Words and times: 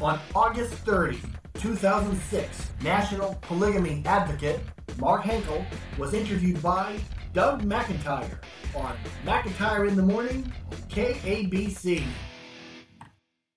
On 0.00 0.20
August 0.34 0.74
30, 0.74 1.20
2006, 1.54 2.70
National 2.82 3.34
Polygamy 3.40 4.02
Advocate 4.04 4.60
Mark 4.98 5.22
Henkel 5.22 5.64
was 5.96 6.12
interviewed 6.12 6.62
by 6.62 6.98
Doug 7.32 7.62
McIntyre 7.62 8.38
on 8.74 8.94
McIntyre 9.24 9.88
in 9.88 9.96
the 9.96 10.02
Morning 10.02 10.52
on 10.70 10.78
KABC. 10.90 12.04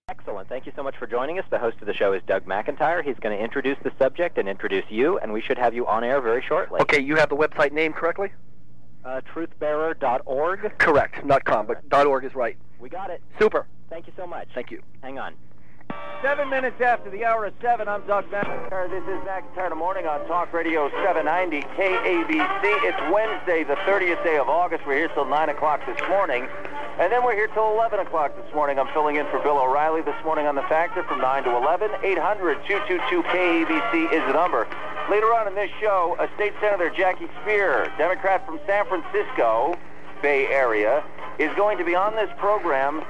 Excellent. 0.07 0.47
Thank 0.47 0.65
you 0.65 0.71
so 0.77 0.81
much 0.81 0.95
for 0.97 1.07
joining 1.07 1.39
us. 1.39 1.45
The 1.51 1.59
host 1.59 1.77
of 1.81 1.87
the 1.87 1.93
show 1.93 2.13
is 2.13 2.21
Doug 2.25 2.45
McIntyre. 2.45 3.03
He's 3.03 3.17
going 3.19 3.37
to 3.37 3.43
introduce 3.43 3.77
the 3.83 3.91
subject 3.99 4.37
and 4.37 4.47
introduce 4.47 4.85
you, 4.89 5.19
and 5.19 5.33
we 5.33 5.41
should 5.41 5.57
have 5.57 5.73
you 5.73 5.85
on 5.87 6.05
air 6.05 6.21
very 6.21 6.43
shortly. 6.47 6.79
Okay, 6.81 7.01
you 7.01 7.17
have 7.17 7.29
the 7.29 7.35
website 7.35 7.73
name 7.73 7.91
correctly? 7.91 8.31
Uh, 9.03 9.21
truthbearer.org. 9.33 10.77
Correct, 10.77 11.25
not 11.25 11.43
com, 11.43 11.67
but 11.67 12.05
.org 12.05 12.23
is 12.23 12.33
right. 12.33 12.57
We 12.79 12.89
got 12.89 13.09
it. 13.09 13.21
Super. 13.37 13.67
Thank 13.89 14.07
you 14.07 14.13
so 14.15 14.25
much. 14.25 14.47
Thank 14.53 14.71
you. 14.71 14.81
Hang 15.01 15.19
on. 15.19 15.35
Seven 16.21 16.49
minutes 16.49 16.81
after 16.81 17.09
the 17.09 17.23
hour 17.23 17.45
of 17.45 17.53
seven, 17.61 17.87
I'm 17.87 18.05
Doug 18.05 18.29
McIntyre. 18.29 18.89
This 18.89 19.03
is 19.03 19.23
McIntyre 19.23 19.77
Morning 19.77 20.05
on 20.05 20.27
Talk 20.27 20.51
Radio 20.51 20.89
790 20.89 21.61
KABC. 21.79 22.63
It's 22.83 22.99
Wednesday, 23.09 23.63
the 23.63 23.77
30th 23.87 24.21
day 24.25 24.37
of 24.37 24.49
August. 24.49 24.85
We're 24.85 24.97
here 24.97 25.07
till 25.15 25.23
9 25.23 25.47
o'clock 25.47 25.79
this 25.87 25.97
morning. 26.09 26.45
And 26.99 27.09
then 27.09 27.23
we're 27.23 27.35
here 27.35 27.47
till 27.47 27.71
11 27.71 28.01
o'clock 28.01 28.35
this 28.35 28.53
morning. 28.53 28.77
I'm 28.77 28.89
filling 28.93 29.15
in 29.15 29.27
for 29.27 29.39
Bill 29.39 29.59
O'Reilly 29.59 30.01
this 30.01 30.21
morning 30.25 30.45
on 30.45 30.55
The 30.55 30.63
Factor 30.63 31.03
from 31.03 31.21
9 31.21 31.45
to 31.45 31.55
11. 31.55 31.89
800-222-KABC 32.03 34.11
is 34.11 34.21
the 34.27 34.33
number. 34.33 34.67
Later 35.09 35.33
on 35.33 35.47
in 35.47 35.55
this 35.55 35.71
show, 35.79 36.17
a 36.19 36.27
state 36.35 36.51
senator, 36.59 36.89
Jackie 36.89 37.29
Speier, 37.39 37.97
Democrat 37.97 38.45
from 38.45 38.59
San 38.67 38.85
Francisco, 38.87 39.79
Bay 40.21 40.47
Area, 40.47 41.01
is 41.39 41.49
going 41.55 41.77
to 41.77 41.85
be 41.85 41.95
on 41.95 42.13
this 42.17 42.29
program 42.37 43.05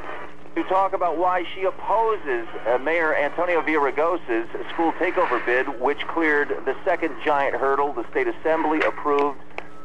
to 0.63 0.67
talk 0.67 0.91
about 0.91 1.17
why 1.17 1.45
she 1.55 1.63
opposes 1.63 2.45
uh, 2.67 2.77
Mayor 2.79 3.15
Antonio 3.15 3.61
Villaraigosa's 3.61 4.49
school 4.73 4.91
takeover 4.93 5.43
bid, 5.45 5.79
which 5.79 6.05
cleared 6.07 6.49
the 6.65 6.75
second 6.83 7.15
giant 7.23 7.55
hurdle. 7.55 7.93
The 7.93 8.05
state 8.11 8.27
assembly 8.27 8.81
approved 8.81 9.39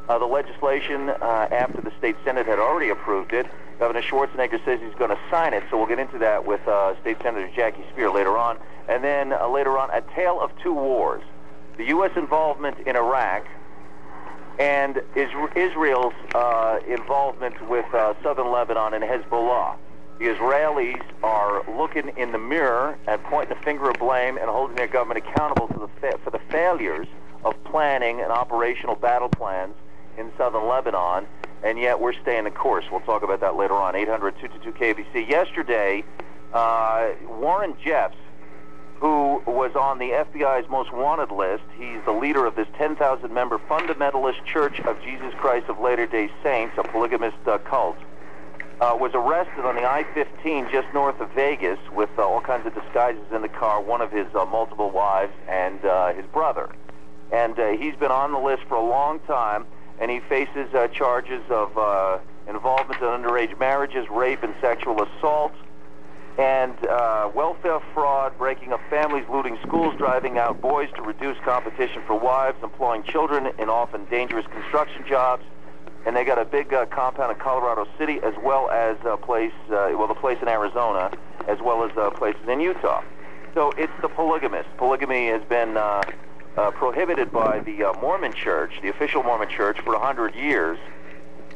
uh, 0.08 0.18
the 0.18 0.24
legislation 0.26 1.10
uh, 1.10 1.48
after 1.52 1.80
the 1.80 1.92
state 1.98 2.16
senate 2.24 2.46
had 2.46 2.58
already 2.58 2.90
approved 2.90 3.32
it. 3.32 3.46
Governor 3.78 4.02
Schwarzenegger 4.02 4.64
says 4.64 4.80
he's 4.80 4.94
going 4.94 5.10
to 5.10 5.18
sign 5.30 5.54
it, 5.54 5.62
so 5.70 5.76
we'll 5.76 5.86
get 5.86 6.00
into 6.00 6.18
that 6.18 6.44
with 6.44 6.66
uh, 6.66 7.00
State 7.02 7.18
Senator 7.22 7.48
Jackie 7.54 7.84
Speier 7.94 8.12
later 8.12 8.36
on. 8.36 8.58
And 8.88 9.04
then 9.04 9.32
uh, 9.32 9.48
later 9.48 9.78
on, 9.78 9.90
a 9.90 10.00
tale 10.16 10.40
of 10.40 10.50
two 10.60 10.74
wars: 10.74 11.22
the 11.76 11.84
U.S. 11.86 12.10
involvement 12.16 12.78
in 12.80 12.96
Iraq 12.96 13.46
and 14.58 15.00
Israel's 15.14 16.14
uh, 16.34 16.78
involvement 16.88 17.68
with 17.68 17.86
southern 18.22 18.50
Lebanon 18.50 18.94
and 18.94 19.04
Hezbollah. 19.04 19.76
The 20.18 20.26
Israelis 20.26 21.02
are 21.24 21.64
looking 21.76 22.12
in 22.16 22.30
the 22.30 22.38
mirror 22.38 22.96
and 23.08 23.22
pointing 23.24 23.56
the 23.56 23.64
finger 23.64 23.90
of 23.90 23.98
blame 23.98 24.38
and 24.38 24.48
holding 24.48 24.76
their 24.76 24.86
government 24.86 25.26
accountable 25.26 25.66
for 25.66 25.80
the 25.80 25.88
fa- 26.00 26.18
for 26.22 26.30
the 26.30 26.38
failures 26.50 27.08
of 27.44 27.62
planning 27.64 28.20
and 28.20 28.30
operational 28.30 28.94
battle 28.94 29.28
plans 29.28 29.74
in 30.16 30.30
southern 30.38 30.68
Lebanon, 30.68 31.26
and 31.64 31.78
yet 31.78 31.98
we're 31.98 32.12
staying 32.12 32.44
the 32.44 32.50
course. 32.50 32.84
We'll 32.92 33.00
talk 33.00 33.24
about 33.24 33.40
that 33.40 33.56
later 33.56 33.74
on. 33.74 33.94
800-222-KABC. 33.94 35.28
Yesterday, 35.28 36.04
uh, 36.52 37.08
Warren 37.28 37.74
Jeffs, 37.84 38.16
who 39.00 39.42
was 39.46 39.74
on 39.74 39.98
the 39.98 40.10
FBI's 40.10 40.70
most 40.70 40.92
wanted 40.92 41.32
list, 41.32 41.64
he's 41.76 41.98
the 42.04 42.12
leader 42.12 42.46
of 42.46 42.54
this 42.54 42.68
10,000-member 42.78 43.58
fundamentalist 43.68 44.44
Church 44.46 44.78
of 44.80 45.02
Jesus 45.02 45.34
Christ 45.38 45.68
of 45.68 45.80
Latter-day 45.80 46.30
Saints, 46.42 46.74
a 46.78 46.84
polygamist 46.84 47.36
uh, 47.46 47.58
cult 47.58 47.96
uh, 48.80 48.96
was 48.98 49.12
arrested 49.14 49.64
on 49.64 49.76
the 49.76 49.84
I-15 49.84 50.70
just 50.70 50.92
north 50.92 51.20
of 51.20 51.30
Vegas 51.30 51.78
with 51.92 52.10
uh, 52.18 52.22
all 52.22 52.40
kinds 52.40 52.66
of 52.66 52.74
disguises 52.74 53.22
in 53.32 53.42
the 53.42 53.48
car, 53.48 53.80
one 53.80 54.00
of 54.00 54.10
his 54.10 54.26
uh, 54.34 54.44
multiple 54.44 54.90
wives 54.90 55.32
and 55.48 55.84
uh, 55.84 56.12
his 56.12 56.26
brother. 56.26 56.74
And 57.32 57.58
uh, 57.58 57.70
he's 57.70 57.94
been 57.96 58.10
on 58.10 58.32
the 58.32 58.38
list 58.38 58.64
for 58.68 58.74
a 58.74 58.84
long 58.84 59.20
time, 59.20 59.66
and 60.00 60.10
he 60.10 60.20
faces 60.20 60.72
uh, 60.74 60.88
charges 60.88 61.42
of 61.50 62.20
involvement 62.48 63.00
in 63.00 63.06
underage 63.06 63.58
marriages, 63.58 64.08
rape, 64.10 64.42
and 64.42 64.54
sexual 64.60 65.02
assault, 65.02 65.52
and 66.36 66.74
welfare 67.34 67.80
fraud, 67.94 68.36
breaking 68.38 68.72
up 68.72 68.80
families, 68.90 69.24
looting 69.30 69.56
schools, 69.66 69.94
driving 69.96 70.36
out 70.36 70.60
boys 70.60 70.88
to 70.96 71.02
reduce 71.02 71.38
competition 71.44 72.02
for 72.06 72.18
wives, 72.18 72.58
employing 72.62 73.02
children 73.04 73.52
in 73.58 73.68
often 73.68 74.04
dangerous 74.06 74.46
construction 74.48 75.04
jobs, 75.06 75.44
and 76.06 76.14
they 76.16 76.24
got 76.24 76.38
a 76.38 76.44
big 76.44 76.72
uh, 76.72 76.86
compound 76.86 77.32
in 77.32 77.38
Colorado 77.38 77.86
City, 77.98 78.20
as 78.22 78.34
well 78.42 78.70
as 78.70 78.96
a 79.04 79.16
place, 79.16 79.52
uh, 79.68 79.92
well, 79.96 80.06
the 80.06 80.14
place 80.14 80.38
in 80.42 80.48
Arizona, 80.48 81.10
as 81.48 81.60
well 81.60 81.84
as 81.84 81.96
uh, 81.96 82.10
places 82.10 82.46
in 82.48 82.60
Utah. 82.60 83.02
So 83.54 83.70
it's 83.78 83.92
the 84.02 84.08
polygamist. 84.08 84.68
Polygamy 84.76 85.28
has 85.28 85.42
been 85.44 85.76
uh, 85.76 86.02
uh, 86.56 86.70
prohibited 86.72 87.32
by 87.32 87.60
the 87.60 87.84
uh, 87.84 88.00
Mormon 88.00 88.32
Church, 88.32 88.72
the 88.82 88.88
official 88.88 89.22
Mormon 89.22 89.48
Church, 89.48 89.80
for 89.80 89.92
100 89.92 90.34
years. 90.34 90.78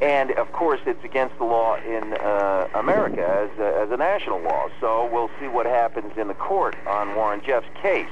And 0.00 0.30
of 0.32 0.52
course, 0.52 0.80
it's 0.86 1.02
against 1.04 1.36
the 1.38 1.44
law 1.44 1.76
in 1.76 2.14
uh, 2.14 2.68
America 2.74 3.26
as, 3.26 3.50
uh, 3.58 3.82
as 3.82 3.90
a 3.90 3.96
national 3.96 4.40
law. 4.40 4.68
So 4.80 5.08
we'll 5.12 5.30
see 5.40 5.48
what 5.48 5.66
happens 5.66 6.16
in 6.16 6.28
the 6.28 6.34
court 6.34 6.76
on 6.86 7.16
Warren 7.16 7.42
Jeff's 7.44 7.66
case. 7.82 8.08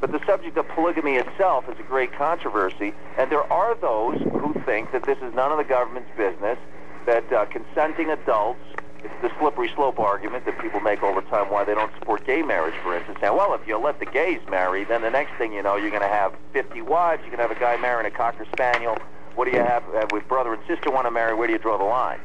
But 0.00 0.12
the 0.12 0.24
subject 0.26 0.56
of 0.56 0.68
polygamy 0.68 1.16
itself 1.16 1.68
is 1.68 1.78
a 1.78 1.82
great 1.82 2.12
controversy, 2.12 2.94
and 3.16 3.30
there 3.30 3.52
are 3.52 3.74
those 3.74 4.20
who 4.20 4.54
think 4.64 4.92
that 4.92 5.04
this 5.04 5.18
is 5.18 5.34
none 5.34 5.50
of 5.50 5.58
the 5.58 5.64
government's 5.64 6.10
business, 6.16 6.58
that 7.06 7.32
uh, 7.32 7.46
consenting 7.46 8.10
adults, 8.10 8.60
it's 9.02 9.14
the 9.22 9.30
slippery 9.40 9.70
slope 9.74 9.98
argument 9.98 10.44
that 10.44 10.58
people 10.60 10.80
make 10.80 11.02
all 11.02 11.14
the 11.14 11.22
time 11.22 11.50
why 11.50 11.64
they 11.64 11.74
don't 11.74 11.92
support 11.98 12.24
gay 12.26 12.42
marriage, 12.42 12.74
for 12.82 12.96
instance. 12.96 13.18
Now, 13.22 13.36
well, 13.36 13.54
if 13.54 13.66
you 13.66 13.76
let 13.76 13.98
the 13.98 14.06
gays 14.06 14.40
marry, 14.48 14.84
then 14.84 15.02
the 15.02 15.10
next 15.10 15.36
thing 15.38 15.52
you 15.52 15.62
know, 15.62 15.76
you're 15.76 15.90
going 15.90 16.02
to 16.02 16.08
have 16.08 16.34
50 16.52 16.82
wives, 16.82 17.22
you're 17.22 17.34
going 17.34 17.48
to 17.48 17.48
have 17.48 17.56
a 17.56 17.60
guy 17.60 17.76
marrying 17.76 18.06
a 18.06 18.14
Cocker 18.14 18.46
Spaniel. 18.52 18.96
What 19.34 19.46
do 19.46 19.52
you 19.52 19.62
have 19.62 19.82
uh, 19.94 20.06
with 20.12 20.26
brother 20.28 20.52
and 20.52 20.62
sister 20.66 20.90
want 20.90 21.06
to 21.06 21.10
marry? 21.10 21.34
Where 21.34 21.46
do 21.46 21.52
you 21.52 21.58
draw 21.58 21.78
the 21.78 21.84
line? 21.84 22.20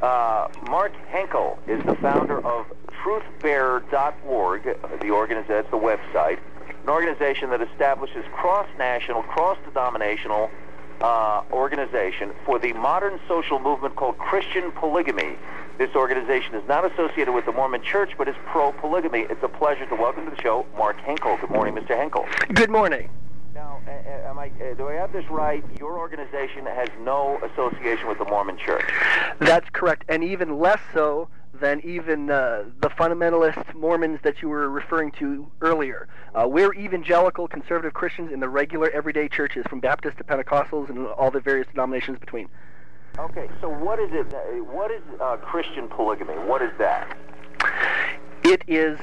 Uh, 0.00 0.48
Mark 0.68 0.92
Henkel 1.08 1.58
is 1.66 1.82
the 1.84 1.94
founder 1.96 2.44
of 2.46 2.66
truthbearer.org, 3.02 4.62
the 5.00 5.10
organization, 5.10 5.48
that's 5.48 5.70
the 5.70 5.76
website 5.76 6.38
an 6.82 6.88
organization 6.88 7.50
that 7.50 7.62
establishes 7.62 8.24
cross-national, 8.32 9.22
cross-denominational 9.24 10.50
uh, 11.00 11.42
organization 11.52 12.32
for 12.44 12.58
the 12.58 12.72
modern 12.72 13.20
social 13.28 13.58
movement 13.58 13.94
called 13.96 14.18
Christian 14.18 14.72
Polygamy. 14.72 15.36
This 15.78 15.90
organization 15.94 16.54
is 16.54 16.66
not 16.68 16.90
associated 16.90 17.32
with 17.32 17.46
the 17.46 17.52
Mormon 17.52 17.82
Church, 17.82 18.12
but 18.18 18.28
is 18.28 18.36
pro-polygamy. 18.46 19.26
It's 19.30 19.42
a 19.42 19.48
pleasure 19.48 19.86
to 19.86 19.94
welcome 19.94 20.24
to 20.24 20.30
the 20.30 20.40
show 20.42 20.66
Mark 20.76 20.98
Henkel. 21.00 21.36
Good 21.38 21.50
morning, 21.50 21.74
Mr. 21.74 21.96
Henkel. 21.96 22.26
Good 22.52 22.70
morning. 22.70 23.08
Now, 23.54 23.80
am 24.26 24.38
I, 24.38 24.48
do 24.76 24.88
I 24.88 24.94
have 24.94 25.12
this 25.12 25.28
right? 25.30 25.64
Your 25.78 25.98
organization 25.98 26.66
has 26.66 26.88
no 27.00 27.38
association 27.42 28.08
with 28.08 28.18
the 28.18 28.24
Mormon 28.24 28.56
Church. 28.56 28.84
That's 29.38 29.68
correct, 29.70 30.04
and 30.08 30.24
even 30.24 30.58
less 30.58 30.80
so 30.94 31.28
than 31.54 31.80
even 31.84 32.30
uh, 32.30 32.64
the 32.80 32.88
fundamentalist 32.88 33.74
Mormons 33.74 34.20
that 34.22 34.40
you 34.40 34.48
were 34.48 34.68
referring 34.70 35.12
to 35.12 35.50
earlier. 35.60 36.08
Uh, 36.34 36.48
we're 36.48 36.72
evangelical 36.74 37.46
conservative 37.46 37.92
Christians 37.92 38.32
in 38.32 38.40
the 38.40 38.48
regular 38.48 38.90
everyday 38.90 39.28
churches, 39.28 39.64
from 39.68 39.80
Baptist 39.80 40.16
to 40.18 40.24
Pentecostals 40.24 40.88
and 40.88 41.06
all 41.06 41.30
the 41.30 41.40
various 41.40 41.66
denominations 41.68 42.18
between. 42.18 42.48
Okay, 43.18 43.48
so 43.60 43.68
what 43.68 43.98
is 43.98 44.10
it? 44.12 44.24
What 44.64 44.90
is 44.90 45.02
uh, 45.20 45.36
Christian 45.36 45.88
polygamy? 45.88 46.32
What 46.32 46.62
is 46.62 46.70
that? 46.78 47.16
It 48.42 48.62
is, 48.66 48.98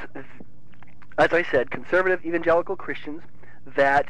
as 1.17 1.31
I 1.31 1.43
said, 1.43 1.69
conservative 1.69 2.25
evangelical 2.25 2.75
Christians 2.75 3.21
that 3.75 4.07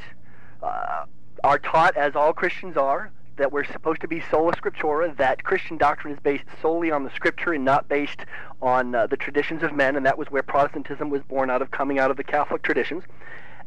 uh, 0.64 1.06
are 1.44 1.60
taught, 1.60 1.98
as 1.98 2.16
all 2.16 2.32
Christians 2.32 2.78
are, 2.78 3.12
that 3.40 3.52
we're 3.52 3.64
supposed 3.64 4.02
to 4.02 4.08
be 4.08 4.22
sola 4.30 4.54
scriptura, 4.54 5.16
that 5.18 5.44
Christian 5.44 5.78
doctrine 5.78 6.14
is 6.14 6.20
based 6.20 6.44
solely 6.62 6.92
on 6.92 7.04
the 7.04 7.10
scripture 7.12 7.54
and 7.54 7.66
not 7.66 7.88
based 7.88 8.20
on 8.62 8.94
uh, 8.94 9.08
the 9.08 9.18
traditions 9.18 9.64
of 9.64 9.74
men, 9.74 9.96
and 9.96 10.06
that 10.06 10.18
was 10.18 10.30
where 10.30 10.44
Protestantism 10.44 11.10
was 11.10 11.24
born 11.24 11.50
out 11.50 11.62
of, 11.62 11.72
coming 11.72 12.00
out 12.00 12.12
of 12.12 12.18
the 12.18 12.24
Catholic 12.24 12.62
traditions. 12.62 13.04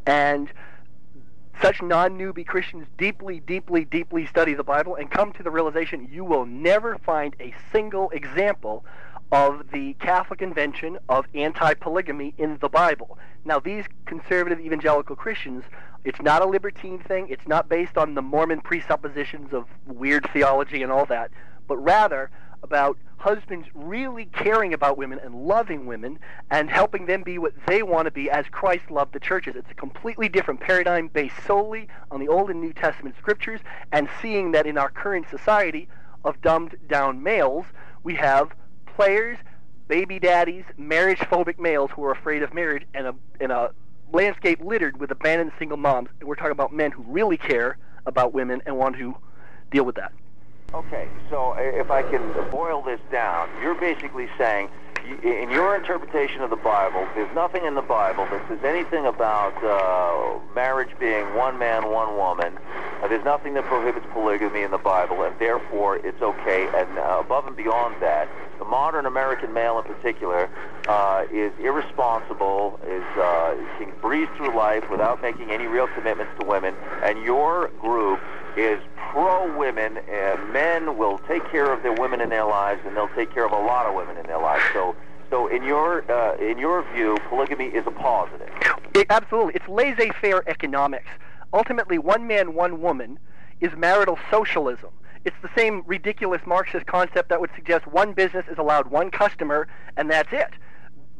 And 0.06 0.52
such 1.60 1.82
non-newbie 1.82 2.46
Christians 2.46 2.86
deeply, 2.98 3.40
deeply, 3.40 3.84
deeply 3.84 4.26
study 4.26 4.54
the 4.54 4.64
Bible 4.64 4.94
and 4.94 5.10
come 5.10 5.32
to 5.32 5.42
the 5.42 5.50
realization 5.50 6.08
you 6.10 6.24
will 6.24 6.46
never 6.46 6.98
find 6.98 7.36
a 7.40 7.54
single 7.70 8.10
example 8.10 8.84
of 9.32 9.72
the 9.72 9.94
Catholic 9.94 10.42
invention 10.42 10.98
of 11.08 11.24
anti-polygamy 11.34 12.34
in 12.36 12.58
the 12.60 12.68
Bible. 12.68 13.18
Now, 13.46 13.58
these 13.58 13.86
conservative 14.04 14.60
evangelical 14.60 15.16
Christians, 15.16 15.64
it's 16.04 16.20
not 16.20 16.42
a 16.42 16.46
libertine 16.46 16.98
thing. 16.98 17.28
It's 17.30 17.48
not 17.48 17.68
based 17.68 17.96
on 17.96 18.14
the 18.14 18.20
Mormon 18.20 18.60
presuppositions 18.60 19.54
of 19.54 19.64
weird 19.86 20.28
theology 20.34 20.82
and 20.82 20.92
all 20.92 21.06
that, 21.06 21.30
but 21.66 21.78
rather 21.78 22.30
about 22.62 22.98
husbands 23.16 23.68
really 23.74 24.26
caring 24.26 24.74
about 24.74 24.98
women 24.98 25.18
and 25.24 25.46
loving 25.46 25.86
women 25.86 26.18
and 26.50 26.68
helping 26.68 27.06
them 27.06 27.22
be 27.22 27.38
what 27.38 27.54
they 27.66 27.82
want 27.82 28.04
to 28.04 28.10
be 28.10 28.30
as 28.30 28.44
Christ 28.50 28.90
loved 28.90 29.14
the 29.14 29.20
churches. 29.20 29.56
It's 29.56 29.70
a 29.70 29.74
completely 29.74 30.28
different 30.28 30.60
paradigm 30.60 31.08
based 31.08 31.36
solely 31.46 31.88
on 32.10 32.20
the 32.20 32.28
Old 32.28 32.50
and 32.50 32.60
New 32.60 32.72
Testament 32.72 33.16
scriptures 33.18 33.60
and 33.92 34.08
seeing 34.20 34.52
that 34.52 34.66
in 34.66 34.76
our 34.76 34.90
current 34.90 35.26
society 35.30 35.88
of 36.24 36.40
dumbed 36.42 36.76
down 36.88 37.22
males, 37.22 37.64
we 38.02 38.14
have 38.16 38.50
players 38.96 39.38
baby 39.92 40.18
daddies, 40.18 40.64
marriage 40.78 41.18
phobic 41.18 41.58
males 41.58 41.90
who 41.94 42.02
are 42.02 42.12
afraid 42.12 42.42
of 42.42 42.54
marriage, 42.54 42.82
and 42.94 43.06
a, 43.08 43.14
and 43.40 43.52
a 43.52 43.70
landscape 44.10 44.58
littered 44.64 44.98
with 44.98 45.10
abandoned 45.10 45.52
single 45.58 45.76
moms. 45.76 46.08
And 46.18 46.26
we're 46.26 46.34
talking 46.34 46.52
about 46.52 46.72
men 46.72 46.92
who 46.92 47.02
really 47.02 47.36
care 47.36 47.76
about 48.06 48.32
women 48.32 48.62
and 48.64 48.78
want 48.78 48.96
to 48.96 49.14
deal 49.70 49.84
with 49.84 49.96
that. 49.96 50.12
Okay, 50.72 51.08
so 51.28 51.52
if 51.58 51.90
I 51.90 52.02
can 52.02 52.32
boil 52.50 52.80
this 52.80 53.00
down, 53.10 53.50
you're 53.60 53.74
basically 53.74 54.28
saying, 54.38 54.70
in 55.22 55.50
your 55.50 55.76
interpretation 55.76 56.40
of 56.40 56.48
the 56.48 56.56
Bible, 56.56 57.06
there's 57.14 57.34
nothing 57.34 57.66
in 57.66 57.74
the 57.74 57.82
Bible 57.82 58.24
that 58.30 58.48
says 58.48 58.60
anything 58.64 59.04
about 59.04 59.52
uh, 59.62 60.38
marriage 60.54 60.96
being 60.98 61.34
one 61.34 61.58
man, 61.58 61.90
one 61.90 62.16
woman. 62.16 62.58
There's 63.08 63.24
nothing 63.24 63.54
that 63.54 63.64
prohibits 63.64 64.06
polygamy 64.12 64.62
in 64.62 64.70
the 64.70 64.78
Bible, 64.78 65.22
and 65.22 65.38
therefore 65.38 65.96
it's 65.96 66.22
okay. 66.22 66.68
And 66.74 66.98
uh, 66.98 67.18
above 67.20 67.46
and 67.46 67.56
beyond 67.56 68.00
that, 68.00 68.28
the 68.58 68.64
modern 68.64 69.06
American 69.06 69.52
male 69.52 69.78
in 69.78 69.84
particular 69.84 70.48
uh, 70.88 71.24
is 71.32 71.52
irresponsible, 71.60 72.78
is 72.86 73.04
uh, 73.18 73.56
can 73.78 73.92
breeze 74.00 74.28
through 74.36 74.56
life 74.56 74.88
without 74.88 75.20
making 75.20 75.50
any 75.50 75.66
real 75.66 75.88
commitments 75.88 76.32
to 76.40 76.46
women, 76.46 76.74
and 77.02 77.22
your 77.22 77.68
group 77.80 78.20
is 78.56 78.80
pro 79.10 79.54
women, 79.58 79.98
and 80.08 80.52
men 80.52 80.96
will 80.96 81.18
take 81.26 81.44
care 81.50 81.72
of 81.72 81.82
their 81.82 81.92
women 81.92 82.20
in 82.20 82.30
their 82.30 82.44
lives, 82.44 82.80
and 82.86 82.96
they'll 82.96 83.14
take 83.14 83.32
care 83.34 83.44
of 83.44 83.52
a 83.52 83.60
lot 83.60 83.86
of 83.86 83.94
women 83.94 84.16
in 84.16 84.26
their 84.26 84.40
lives. 84.40 84.62
So, 84.72 84.94
so 85.28 85.48
in 85.48 85.64
your 85.64 86.10
uh, 86.10 86.36
in 86.36 86.58
your 86.58 86.82
view, 86.94 87.18
polygamy 87.28 87.66
is 87.66 87.86
a 87.86 87.90
positive. 87.90 88.48
It, 88.94 89.06
absolutely, 89.10 89.54
it's 89.54 89.68
laissez-faire 89.68 90.48
economics. 90.48 91.08
Ultimately, 91.52 91.98
one 91.98 92.26
man, 92.26 92.54
one 92.54 92.80
woman 92.80 93.18
is 93.60 93.72
marital 93.76 94.18
socialism. 94.30 94.90
It's 95.24 95.36
the 95.42 95.50
same 95.56 95.82
ridiculous 95.86 96.42
Marxist 96.46 96.86
concept 96.86 97.28
that 97.28 97.40
would 97.40 97.50
suggest 97.54 97.86
one 97.86 98.12
business 98.12 98.44
is 98.50 98.58
allowed 98.58 98.88
one 98.90 99.10
customer, 99.10 99.68
and 99.96 100.10
that's 100.10 100.32
it. 100.32 100.50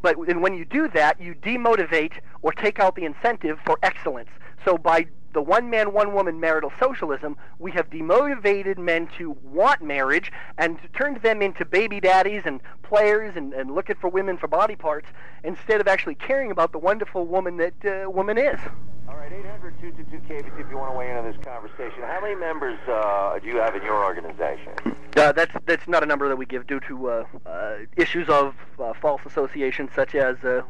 But 0.01 0.17
when 0.17 0.55
you 0.55 0.65
do 0.65 0.89
that, 0.89 1.21
you 1.21 1.35
demotivate 1.35 2.15
or 2.43 2.53
take 2.53 2.81
out 2.81 2.97
the 2.97 3.05
incentive 3.05 3.61
for 3.65 3.79
excellence. 3.83 4.31
So 4.65 4.77
by 4.77 5.07
the 5.33 5.43
one 5.43 5.71
man, 5.71 5.93
one 5.93 6.15
woman 6.15 6.41
marital 6.41 6.73
socialism, 6.79 7.37
we 7.59 7.73
have 7.73 7.89
demotivated 7.91 8.79
men 8.79 9.09
to 9.19 9.37
want 9.43 9.83
marriage 9.83 10.33
and 10.59 10.79
turned 10.95 11.23
them 11.23 11.43
into 11.43 11.65
baby 11.65 12.01
daddies 12.01 12.43
and 12.45 12.61
players 12.83 13.35
and, 13.37 13.53
and 13.55 13.75
looking 13.75 13.97
for 13.97 14.09
women 14.09 14.37
for 14.37 14.49
body 14.49 14.77
parts 14.77 15.09
instead 15.45 15.81
of 15.81 15.89
actually 15.89 16.15
caring 16.15 16.51
about 16.51 16.73
the 16.73 16.79
wonderful 16.79 17.27
woman 17.27 17.57
that 17.57 17.75
uh, 17.85 18.11
woman 18.11 18.37
is. 18.37 18.61
All 19.09 19.17
right, 19.17 19.33
800 19.33 19.79
222 19.81 20.61
if 20.61 20.71
you 20.71 20.77
want 20.79 20.93
to 20.93 20.99
weigh 20.99 21.11
in 21.11 21.17
on 21.17 21.25
this 21.25 21.37
conversation. 21.45 22.03
How 22.03 22.21
many 22.23 22.35
members 22.35 22.79
uh, 22.89 23.39
do 23.41 23.49
you 23.49 23.57
have 23.57 23.75
in 23.75 23.83
your 23.83 24.05
organization? 24.05 24.73
Uh, 25.15 25.31
that's 25.31 25.55
that's 25.67 25.87
not 25.87 26.03
a 26.03 26.07
number 26.07 26.27
that 26.27 26.37
we 26.37 26.47
give 26.47 26.67
due 26.67 26.81
to 26.81 27.11
uh, 27.11 27.25
uh 27.45 27.77
issues 27.99 28.31
of 28.31 28.55
uh, 28.79 28.95
false 28.95 29.21
association, 29.27 29.91
such 29.95 30.15
as 30.15 30.43
uh, 30.43 30.63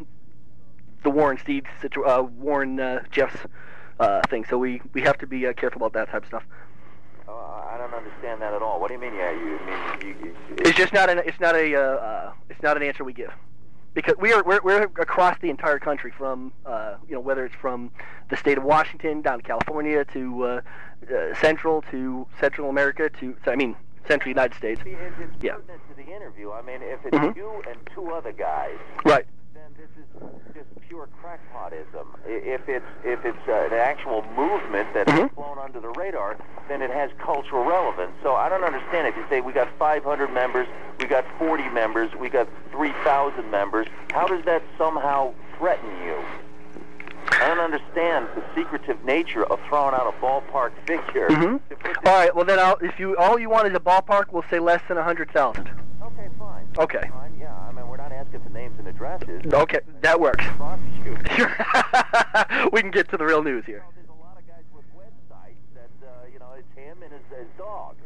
the 1.04 1.10
Warren 1.10 1.38
Steed, 1.38 1.64
situ- 1.80 2.02
Warren 2.02 3.00
Jeffs 3.12 3.36
uh, 4.02 4.20
thing. 4.28 4.44
So 4.48 4.58
we, 4.58 4.82
we 4.92 5.02
have 5.02 5.18
to 5.18 5.26
be 5.26 5.46
uh, 5.46 5.52
careful 5.52 5.84
about 5.84 5.92
that 5.94 6.10
type 6.10 6.22
of 6.22 6.28
stuff. 6.28 6.44
Uh, 7.28 7.32
I 7.32 7.76
don't 7.78 7.94
understand 7.94 8.42
that 8.42 8.52
at 8.52 8.62
all. 8.62 8.80
What 8.80 8.88
do 8.88 8.94
you 8.94 9.00
mean? 9.00 9.14
Yeah, 9.14 9.30
you 9.30 9.58
mean 9.64 10.16
you, 10.20 10.26
you, 10.26 10.36
it's 10.58 10.76
just 10.76 10.92
not 10.92 11.08
an 11.08 11.22
it's 11.24 11.40
not 11.40 11.54
a 11.54 11.74
uh, 11.74 11.80
uh, 11.80 12.32
it's 12.50 12.62
not 12.62 12.76
an 12.76 12.82
answer 12.82 13.04
we 13.04 13.12
give 13.12 13.32
because 13.94 14.14
we 14.18 14.32
are 14.32 14.42
we're, 14.42 14.60
we're 14.62 14.82
across 14.82 15.38
the 15.40 15.48
entire 15.48 15.78
country 15.78 16.12
from 16.16 16.52
uh, 16.66 16.96
you 17.08 17.14
know 17.14 17.20
whether 17.20 17.44
it's 17.44 17.54
from 17.54 17.90
the 18.28 18.36
state 18.36 18.58
of 18.58 18.64
Washington 18.64 19.22
down 19.22 19.38
to 19.38 19.44
California 19.44 20.04
to 20.06 20.44
uh, 20.44 20.60
uh, 21.08 21.34
Central 21.40 21.82
to 21.90 22.26
Central 22.40 22.68
America 22.68 23.08
to 23.20 23.36
I 23.46 23.56
mean 23.56 23.76
Central 24.08 24.28
United 24.28 24.56
States. 24.56 24.80
It's, 24.84 25.14
it's 25.20 25.42
yeah. 25.42 25.54
to 25.54 25.62
the 25.96 26.02
interview. 26.02 26.50
I 26.50 26.62
mean, 26.62 26.80
if 26.82 27.04
it's 27.04 27.16
mm-hmm. 27.16 27.38
you 27.38 27.62
and 27.70 27.78
two 27.94 28.10
other 28.10 28.32
guys, 28.32 28.78
right? 29.04 29.26
This 29.82 30.04
is 30.04 30.54
just 30.54 30.88
pure 30.88 31.08
crackpotism. 31.20 32.06
If 32.24 32.68
it's 32.68 32.86
if 33.04 33.24
it's 33.24 33.48
uh, 33.48 33.66
an 33.66 33.72
actual 33.72 34.22
movement 34.36 34.86
that's 34.94 35.10
mm-hmm. 35.10 35.34
flown 35.34 35.58
under 35.58 35.80
the 35.80 35.88
radar, 35.88 36.36
then 36.68 36.82
it 36.82 36.90
has 36.90 37.10
cultural 37.18 37.64
relevance. 37.64 38.12
So 38.22 38.36
I 38.36 38.48
don't 38.48 38.62
understand 38.62 39.08
if 39.08 39.16
you 39.16 39.24
say 39.28 39.40
we 39.40 39.52
got 39.52 39.68
500 39.78 40.28
members, 40.28 40.68
we 41.00 41.06
got 41.06 41.24
40 41.36 41.68
members, 41.70 42.14
we 42.14 42.28
got 42.28 42.48
3,000 42.70 43.50
members. 43.50 43.88
How 44.12 44.28
does 44.28 44.44
that 44.44 44.62
somehow 44.78 45.34
threaten 45.58 45.90
you? 46.04 46.16
I 47.32 47.48
don't 47.48 47.58
understand 47.58 48.28
the 48.36 48.44
secretive 48.54 49.04
nature 49.04 49.44
of 49.44 49.58
throwing 49.68 49.94
out 49.94 50.06
a 50.06 50.24
ballpark 50.24 50.72
figure. 50.86 51.28
Mm-hmm. 51.28 52.06
All 52.06 52.14
right. 52.14 52.34
Well, 52.34 52.44
then, 52.44 52.60
I'll, 52.60 52.76
if 52.80 53.00
you 53.00 53.16
all 53.16 53.36
you 53.36 53.50
want 53.50 53.66
is 53.66 53.74
a 53.74 53.80
ballpark, 53.80 54.26
we'll 54.30 54.44
say 54.48 54.60
less 54.60 54.80
than 54.86 54.96
a 54.96 55.02
hundred 55.02 55.32
thousand. 55.32 55.68
Okay, 56.02 56.28
fine. 56.38 56.68
Okay. 56.78 57.08
Fine. 57.10 57.21
Okay, 59.52 59.80
that 60.00 60.20
works. 60.20 60.44
we 62.72 62.80
can 62.80 62.90
get 62.90 63.08
to 63.10 63.16
the 63.16 63.24
real 63.24 63.42
news 63.42 63.64
here. 63.66 63.84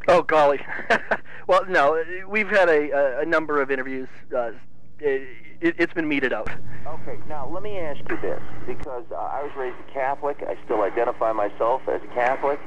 Oh, 0.08 0.22
golly. 0.22 0.60
well, 1.46 1.64
no, 1.68 2.02
we've 2.28 2.48
had 2.48 2.68
a, 2.68 3.20
a 3.20 3.26
number 3.26 3.60
of 3.60 3.70
interviews. 3.70 4.08
Uh, 4.34 4.52
it, 5.00 5.78
has 5.78 5.88
been 5.94 6.08
meted 6.08 6.32
out. 6.32 6.48
Okay, 6.86 7.18
now 7.28 7.48
let 7.48 7.62
me 7.62 7.78
ask 7.78 8.00
you 8.08 8.16
this, 8.20 8.40
because 8.66 9.04
uh, 9.10 9.16
I 9.16 9.42
was 9.42 9.52
raised 9.56 9.76
a 9.88 9.92
Catholic. 9.92 10.42
I 10.46 10.56
still 10.64 10.82
identify 10.82 11.32
myself 11.32 11.82
as 11.88 12.00
a 12.02 12.14
Catholic. 12.14 12.60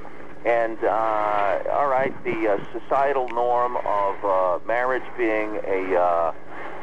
And, 0.46 0.78
uh, 0.84 1.64
all 1.72 1.88
right, 1.88 2.14
the 2.24 2.48
uh, 2.48 2.80
societal 2.80 3.28
norm 3.30 3.78
of 3.78 4.24
uh, 4.24 4.60
marriage 4.66 5.04
being 5.18 5.60
a 5.66 6.00
uh, 6.00 6.34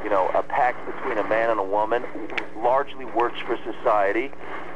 you 0.05 0.11
know, 0.11 0.29
a 0.35 0.43
pact 0.43 0.85
between 0.87 1.19
a 1.19 1.29
man 1.29 1.51
and 1.51 1.61
a 1.61 1.65
woman 1.65 2.05
largely 2.57 3.05
works 3.05 3.39
for 3.47 3.59
society. 3.59 4.31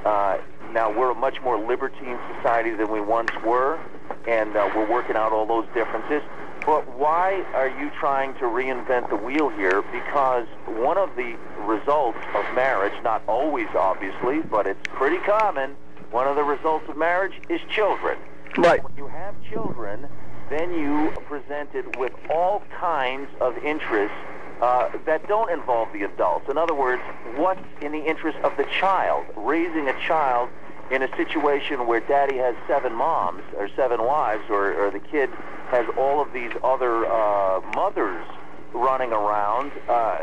Uh, 0.04 0.38
now 0.72 0.90
we're 0.90 1.10
a 1.10 1.14
much 1.14 1.40
more 1.42 1.58
libertine 1.58 2.18
society 2.36 2.70
than 2.70 2.90
we 2.90 3.00
once 3.00 3.30
were, 3.44 3.78
and 4.26 4.56
uh, 4.56 4.70
we're 4.74 4.88
working 4.88 5.16
out 5.16 5.32
all 5.32 5.46
those 5.46 5.66
differences. 5.74 6.22
But 6.64 6.86
why 6.96 7.42
are 7.54 7.68
you 7.68 7.90
trying 7.98 8.34
to 8.34 8.44
reinvent 8.44 9.08
the 9.08 9.16
wheel 9.16 9.48
here? 9.48 9.82
Because 9.82 10.46
one 10.66 10.98
of 10.98 11.14
the 11.16 11.36
results 11.64 12.18
of 12.34 12.54
marriage, 12.54 12.92
not 13.02 13.22
always 13.26 13.68
obviously, 13.74 14.40
but 14.40 14.66
it's 14.66 14.80
pretty 14.92 15.18
common, 15.18 15.74
one 16.10 16.26
of 16.26 16.36
the 16.36 16.44
results 16.44 16.88
of 16.88 16.96
marriage 16.96 17.32
is 17.48 17.60
children. 17.70 18.18
Right. 18.58 18.82
When 18.82 18.96
you 18.96 19.06
have 19.06 19.34
children, 19.50 20.06
then 20.50 20.72
you 20.74 21.08
are 21.10 21.20
presented 21.22 21.96
with 21.96 22.12
all 22.28 22.62
kinds 22.78 23.28
of 23.40 23.56
interests 23.58 24.16
uh, 24.60 24.90
that 25.06 25.26
don't 25.28 25.50
involve 25.50 25.92
the 25.92 26.02
adults. 26.02 26.48
In 26.48 26.58
other 26.58 26.74
words, 26.74 27.02
what's 27.36 27.60
in 27.80 27.92
the 27.92 28.04
interest 28.04 28.38
of 28.38 28.56
the 28.56 28.64
child? 28.64 29.24
Raising 29.36 29.88
a 29.88 29.98
child 30.06 30.50
in 30.90 31.02
a 31.02 31.16
situation 31.16 31.86
where 31.86 32.00
daddy 32.00 32.36
has 32.36 32.54
seven 32.66 32.92
moms 32.92 33.42
or 33.56 33.68
seven 33.76 34.02
wives 34.02 34.42
or, 34.50 34.74
or 34.74 34.90
the 34.90 34.98
kid 34.98 35.30
has 35.70 35.86
all 35.96 36.20
of 36.20 36.32
these 36.32 36.50
other 36.64 37.06
uh, 37.06 37.60
mothers 37.74 38.26
running 38.72 39.12
around, 39.12 39.72
uh, 39.88 40.18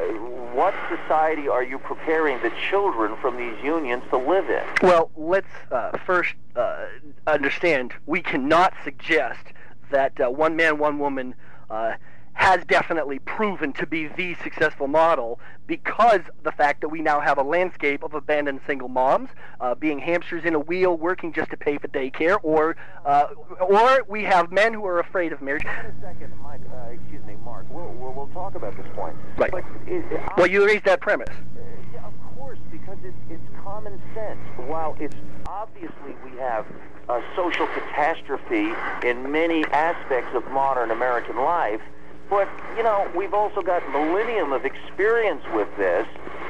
what 0.53 0.73
society 0.89 1.47
are 1.47 1.63
you 1.63 1.77
preparing 1.79 2.41
the 2.41 2.51
children 2.69 3.15
from 3.17 3.37
these 3.37 3.55
unions 3.63 4.03
to 4.09 4.17
live 4.17 4.49
in? 4.49 4.63
Well, 4.81 5.11
let's 5.17 5.47
uh, 5.71 5.97
first 6.05 6.35
uh, 6.55 6.85
understand 7.25 7.93
we 8.05 8.21
cannot 8.21 8.73
suggest 8.83 9.39
that 9.91 10.19
uh, 10.19 10.29
one 10.29 10.55
man, 10.55 10.77
one 10.77 10.99
woman 10.99 11.35
has 12.37 12.63
definitely 12.65 13.17
proven 13.17 13.73
to 13.73 13.87
be 13.87 14.07
the 14.07 14.35
successful 14.43 14.87
model 14.87 15.39
because 15.65 16.21
the 16.43 16.51
fact 16.51 16.81
that 16.81 16.89
we 16.89 17.01
now 17.01 17.19
have 17.19 17.39
a 17.39 17.41
landscape 17.41 18.03
of 18.03 18.13
abandoned 18.13 18.61
single 18.67 18.87
moms 18.87 19.29
uh, 19.59 19.73
being 19.73 19.97
hamsters 19.97 20.45
in 20.45 20.53
a 20.53 20.59
wheel 20.59 20.95
working 20.95 21.33
just 21.33 21.49
to 21.49 21.57
pay 21.57 21.79
for 21.79 21.87
daycare 21.87 22.37
or 22.43 22.77
uh, 23.05 23.25
or 23.59 24.05
we 24.07 24.23
have 24.23 24.51
men 24.51 24.71
who 24.71 24.85
are 24.85 24.99
afraid 24.99 25.33
of 25.33 25.41
marriage. 25.41 25.63
Second, 25.99 26.31
Mike, 26.43 26.61
uh, 26.71 26.91
excuse 26.91 27.25
me, 27.25 27.35
Mark. 27.43 27.65
We'll, 27.71 27.91
we'll, 27.93 28.13
we'll, 28.13 28.27
talk 28.27 28.53
about 28.53 28.77
this 28.77 28.85
point. 28.93 29.15
Right. 29.35 29.51
But 29.51 29.63
it, 29.87 30.05
it, 30.11 30.21
well, 30.37 30.45
you 30.45 30.63
raised 30.63 30.85
that 30.85 31.01
premise. 31.01 31.29
Uh, 31.29 31.61
yeah, 31.91 32.05
of 32.05 32.13
course, 32.37 32.59
because 32.71 32.99
it's, 33.03 33.17
it's 33.31 33.43
common 33.63 33.99
sense. 34.13 34.39
While 34.67 34.95
it's 34.99 35.15
obviously 35.47 36.15
we 36.23 36.37
have 36.37 36.67
a 37.09 37.19
social 37.35 37.65
catastrophe 37.67 38.73
in 39.03 39.31
many 39.31 39.65
aspects 39.65 40.35
of 40.35 40.45
modern 40.51 40.91
American 40.91 41.37
life, 41.37 41.81
but, 42.29 42.47
you 42.75 42.83
know, 42.83 43.09
we've 43.15 43.33
also 43.33 43.61
got 43.61 43.87
millennium 43.91 44.51
of 44.51 44.65
experience 44.65 45.43
with 45.53 45.67
this, 45.77 46.07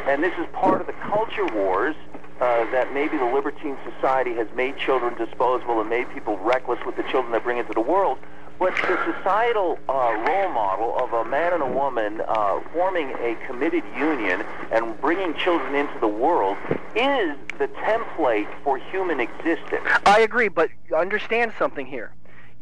and 0.08 0.24
this 0.24 0.34
is 0.40 0.46
part 0.54 0.82
of 0.82 0.88
the 0.88 0.94
culture 0.94 1.46
wars 1.48 1.96
uh, 2.40 2.70
that 2.72 2.94
maybe 2.94 3.18
the 3.18 3.26
libertine 3.26 3.78
society 3.96 4.34
has 4.36 4.48
made 4.56 4.78
children 4.78 5.16
disposable 5.16 5.80
and 5.82 5.90
made 5.90 6.08
people 6.14 6.38
reckless 6.40 6.80
with 6.86 6.96
the 6.96 7.04
children 7.04 7.32
they 7.32 7.40
bring 7.40 7.58
into 7.58 7.74
the 7.74 7.82
world. 7.82 8.18
But 8.60 8.76
the 8.76 9.14
societal 9.14 9.78
uh, 9.88 9.94
role 10.28 10.50
model 10.50 10.98
of 10.98 11.14
a 11.14 11.24
man 11.30 11.54
and 11.54 11.62
a 11.62 11.68
woman 11.68 12.22
uh, 12.28 12.60
forming 12.74 13.12
a 13.20 13.38
committed 13.46 13.84
union 13.96 14.44
and 14.72 15.00
bringing 15.00 15.36
children 15.36 15.76
into 15.76 16.00
the 16.00 16.08
world 16.08 16.58
is 16.96 17.38
the 17.60 17.68
template 17.86 18.48
for 18.64 18.80
human 18.80 19.20
existence. 19.20 19.84
I 20.08 20.22
agree, 20.22 20.48
but 20.48 20.70
understand 20.96 21.54
something 21.60 21.86
here. 21.86 22.14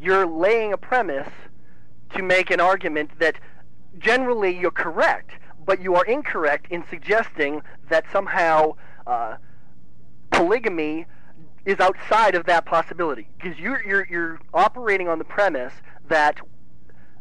You're 0.01 0.25
laying 0.25 0.73
a 0.73 0.77
premise 0.77 1.29
to 2.13 2.23
make 2.23 2.51
an 2.51 2.59
argument 2.59 3.11
that 3.19 3.35
generally 3.97 4.57
you're 4.57 4.71
correct, 4.71 5.31
but 5.65 5.81
you 5.81 5.95
are 5.95 6.05
incorrect 6.05 6.67
in 6.69 6.83
suggesting 6.89 7.61
that 7.89 8.05
somehow 8.11 8.75
uh, 9.07 9.37
polygamy 10.31 11.05
is 11.65 11.79
outside 11.79 12.35
of 12.35 12.45
that 12.45 12.65
possibility. 12.65 13.27
Because 13.37 13.57
you're, 13.57 13.83
you're, 13.85 14.07
you're 14.09 14.39
operating 14.53 15.07
on 15.07 15.17
the 15.17 15.25
premise 15.25 15.73
that 16.07 16.39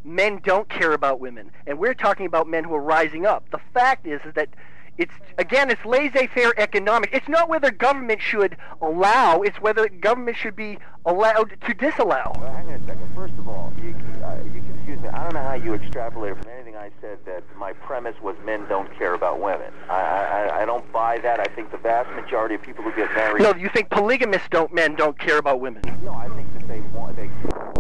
men 0.04 0.40
don't 0.44 0.68
care 0.68 0.92
about 0.92 1.18
women. 1.18 1.50
And 1.66 1.78
we're 1.78 1.94
talking 1.94 2.26
about 2.26 2.46
men 2.46 2.64
who 2.64 2.74
are 2.74 2.82
rising 2.82 3.24
up. 3.24 3.50
The 3.50 3.60
fact 3.72 4.06
is, 4.06 4.20
is 4.26 4.34
that 4.34 4.50
it's 4.98 5.12
again 5.38 5.70
it's 5.70 5.84
laissez-faire 5.84 6.52
economics 6.58 7.12
it's 7.12 7.28
not 7.28 7.48
whether 7.48 7.70
government 7.70 8.20
should 8.20 8.56
allow 8.80 9.40
it's 9.40 9.60
whether 9.60 9.88
government 9.88 10.36
should 10.36 10.56
be 10.56 10.78
allowed 11.06 11.56
to 11.66 11.74
disallow. 11.74 12.32
Well, 12.36 12.52
hang 12.52 12.68
on 12.68 12.74
a 12.74 12.86
second. 12.86 13.14
First 13.14 13.34
of 13.38 13.48
all 13.48 13.72
you, 13.82 13.94
uh, 14.24 14.38
you 14.54 14.62
excuse 14.74 15.00
me 15.00 15.08
i 15.08 15.22
don't 15.22 15.34
know 15.34 15.42
how 15.42 15.54
you 15.54 15.72
extrapolated 15.72 16.42
from 16.42 16.50
anything 16.52 16.76
i 16.76 16.90
said 17.00 17.18
that 17.24 17.42
my 17.56 17.72
premise 17.72 18.14
was 18.22 18.36
men 18.44 18.66
don't 18.68 18.92
care 18.96 19.14
about 19.14 19.40
women. 19.40 19.72
I, 19.88 19.94
I, 19.94 20.62
I 20.62 20.64
don't 20.66 20.90
buy 20.92 21.18
that. 21.18 21.40
I 21.40 21.44
think 21.54 21.70
the 21.70 21.78
vast 21.78 22.10
majority 22.14 22.54
of 22.54 22.62
people 22.62 22.84
who 22.84 22.92
get 22.94 23.12
married 23.14 23.42
no 23.42 23.54
you 23.54 23.68
think 23.68 23.90
polygamists 23.90 24.48
don't 24.50 24.72
men 24.72 24.94
don't 24.94 25.18
care 25.18 25.38
about 25.38 25.60
women. 25.60 25.82
No 26.04 26.12
i 26.12 26.28
think 26.28 26.52
that 26.54 26.68
they 26.68 26.80
want 26.96 27.16
they 27.16 27.30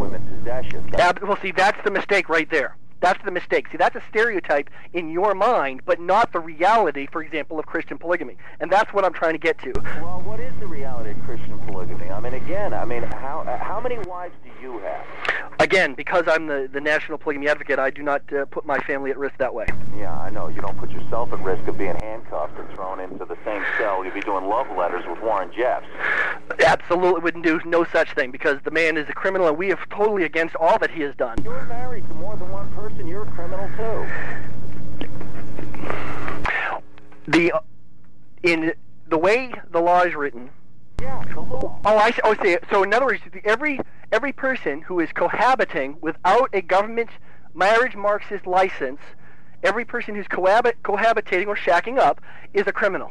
women 0.00 0.22
possession 0.38 0.94
Ab- 0.94 1.22
well 1.22 1.38
see 1.40 1.52
that's 1.52 1.82
the 1.84 1.90
mistake 1.90 2.28
right 2.28 2.50
there 2.50 2.76
that's 3.04 3.22
the 3.24 3.30
mistake. 3.30 3.68
See, 3.70 3.76
that's 3.76 3.96
a 3.96 4.02
stereotype 4.08 4.70
in 4.92 5.10
your 5.10 5.34
mind, 5.34 5.82
but 5.84 6.00
not 6.00 6.32
the 6.32 6.40
reality, 6.40 7.06
for 7.10 7.22
example, 7.22 7.58
of 7.58 7.66
Christian 7.66 7.98
polygamy. 7.98 8.36
And 8.60 8.70
that's 8.70 8.92
what 8.92 9.04
I'm 9.04 9.12
trying 9.12 9.34
to 9.34 9.38
get 9.38 9.58
to. 9.58 9.72
Well, 10.00 10.22
what 10.22 10.40
is 10.40 10.54
the 10.58 10.66
reality 10.66 11.10
of 11.10 11.22
Christian 11.24 11.58
polygamy? 11.66 12.10
I 12.10 12.20
mean, 12.20 12.34
again, 12.34 12.72
I 12.72 12.84
mean, 12.84 13.02
how 13.02 13.44
how 13.60 13.80
many 13.80 13.98
wives 13.98 14.34
do 14.42 14.50
you 14.62 14.78
have? 14.78 15.04
Again, 15.60 15.94
because 15.94 16.24
I'm 16.26 16.46
the, 16.46 16.68
the 16.70 16.80
national 16.80 17.18
polygamy 17.18 17.48
advocate, 17.48 17.78
I 17.78 17.90
do 17.90 18.02
not 18.02 18.32
uh, 18.32 18.44
put 18.46 18.66
my 18.66 18.78
family 18.80 19.10
at 19.10 19.18
risk 19.18 19.36
that 19.38 19.54
way. 19.54 19.66
Yeah, 19.96 20.18
I 20.18 20.30
know. 20.30 20.48
You 20.48 20.60
don't 20.60 20.76
put 20.76 20.90
yourself 20.90 21.32
at 21.32 21.40
risk 21.40 21.66
of 21.68 21.78
being 21.78 21.96
handcuffed 21.96 22.58
and 22.58 22.68
thrown 22.70 23.00
into 23.00 23.24
the 23.24 23.36
same 23.44 23.64
cell. 23.78 24.04
You'd 24.04 24.14
be 24.14 24.20
doing 24.20 24.46
love 24.46 24.66
letters 24.76 25.04
with 25.06 25.20
Warren 25.22 25.50
Jeffs. 25.56 25.86
Absolutely 26.64 27.20
wouldn't 27.20 27.44
do 27.44 27.60
no 27.64 27.84
such 27.84 28.12
thing 28.14 28.30
because 28.30 28.58
the 28.64 28.70
man 28.70 28.96
is 28.96 29.08
a 29.08 29.12
criminal 29.12 29.46
and 29.48 29.56
we 29.56 29.72
are 29.72 29.78
totally 29.90 30.24
against 30.24 30.56
all 30.56 30.78
that 30.78 30.90
he 30.90 31.02
has 31.02 31.14
done. 31.16 31.38
You're 31.44 31.64
married 31.64 32.06
to 32.08 32.14
more 32.14 32.36
than 32.36 32.50
one 32.50 32.70
person. 32.72 33.06
You're 33.06 33.22
a 33.22 33.30
criminal 33.30 33.68
too. 33.76 34.06
The 37.26 37.52
uh, 37.52 37.60
in 38.42 38.74
the 39.08 39.18
way 39.18 39.52
the 39.70 39.80
law 39.80 40.02
is 40.02 40.14
written. 40.14 40.50
Yeah, 41.00 41.24
the 41.32 41.40
law. 41.40 41.80
Oh, 41.84 41.96
I. 41.96 42.12
Oh, 42.22 42.34
see. 42.42 42.56
So 42.70 42.82
in 42.82 42.92
other 42.92 43.06
words, 43.06 43.22
every 43.44 43.80
every 44.12 44.32
person 44.32 44.82
who 44.82 45.00
is 45.00 45.10
cohabiting 45.12 45.96
without 46.00 46.50
a 46.52 46.60
government 46.60 47.10
marriage 47.54 47.94
Marxist 47.94 48.46
license, 48.46 49.00
every 49.62 49.84
person 49.84 50.14
who's 50.14 50.26
cohabit, 50.26 50.82
cohabitating 50.82 51.46
or 51.46 51.56
shacking 51.56 51.98
up 51.98 52.20
is 52.52 52.66
a 52.66 52.72
criminal. 52.72 53.08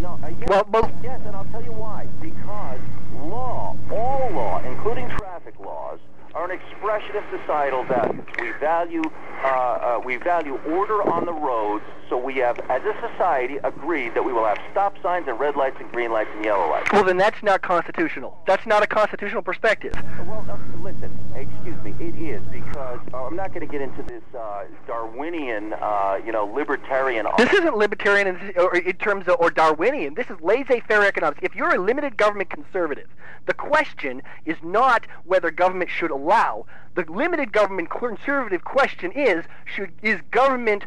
No, 0.00 0.18
uh, 0.22 0.28
yes, 0.28 0.48
Well, 0.48 0.68
well- 0.70 0.92
yes, 1.02 1.20
and 1.24 1.36
I'll 1.36 1.44
tell 1.46 1.62
you 1.62 1.72
why. 1.72 2.06
Because 2.20 2.80
law, 3.20 3.76
all 3.90 4.30
law, 4.32 4.60
including 4.64 5.08
traffic 5.10 5.58
laws, 5.60 6.00
are 6.34 6.50
an 6.50 6.58
expression 6.58 7.16
of 7.16 7.24
societal 7.40 7.84
values. 7.84 8.24
We 8.40 8.52
value, 8.52 9.02
uh, 9.44 9.46
uh, 9.46 10.00
we 10.04 10.16
value 10.16 10.54
order 10.66 11.02
on 11.02 11.26
the 11.26 11.32
roads, 11.32 11.84
so 12.08 12.16
we 12.16 12.34
have, 12.36 12.58
as 12.70 12.82
a 12.84 12.94
society, 13.12 13.58
agreed 13.62 14.14
that 14.14 14.24
we 14.24 14.32
will 14.32 14.44
have 14.44 14.58
stop 14.70 14.94
signs 15.02 15.28
and 15.28 15.38
red 15.38 15.56
lights 15.56 15.76
and 15.78 15.90
green 15.92 16.10
lights 16.10 16.30
and 16.34 16.44
yellow 16.44 16.68
lights. 16.70 16.90
Well, 16.92 17.04
then 17.04 17.16
that's 17.16 17.42
not 17.42 17.62
constitutional. 17.62 18.38
That's 18.46 18.66
not 18.66 18.82
a 18.82 18.86
constitutional 18.86 19.42
perspective. 19.42 19.92
Well, 20.26 20.44
uh, 20.48 20.56
listen, 20.82 21.10
excuse 21.34 21.76
me, 21.82 21.94
it 22.00 22.14
is 22.20 22.42
because 22.50 23.00
uh, 23.12 23.24
I'm 23.24 23.36
not 23.36 23.48
going 23.48 23.66
to 23.66 23.70
get 23.70 23.82
into 23.82 24.02
this 24.02 24.22
uh, 24.36 24.64
Darwinian, 24.86 25.74
uh, 25.74 26.18
you 26.24 26.32
know, 26.32 26.44
libertarian. 26.44 27.26
This 27.38 27.52
isn't 27.52 27.76
libertarian 27.76 28.28
in, 28.28 28.52
or 28.56 28.76
in 28.76 28.96
terms 28.96 29.28
of 29.28 29.36
or 29.38 29.50
Darwinian. 29.50 30.14
This 30.14 30.28
is 30.30 30.40
laissez-faire 30.40 31.04
economics. 31.04 31.40
If 31.42 31.54
you're 31.54 31.74
a 31.74 31.78
limited 31.78 32.16
government 32.16 32.50
conservative, 32.50 33.08
the 33.46 33.54
question 33.54 34.22
is 34.44 34.56
not 34.62 35.06
whether 35.24 35.50
government 35.50 35.90
should 35.90 36.10
allow. 36.22 36.66
The 36.94 37.04
limited 37.08 37.52
government 37.52 37.90
conservative 37.90 38.64
question 38.64 39.12
is: 39.12 39.44
should 39.64 39.92
is 40.02 40.20
government 40.30 40.84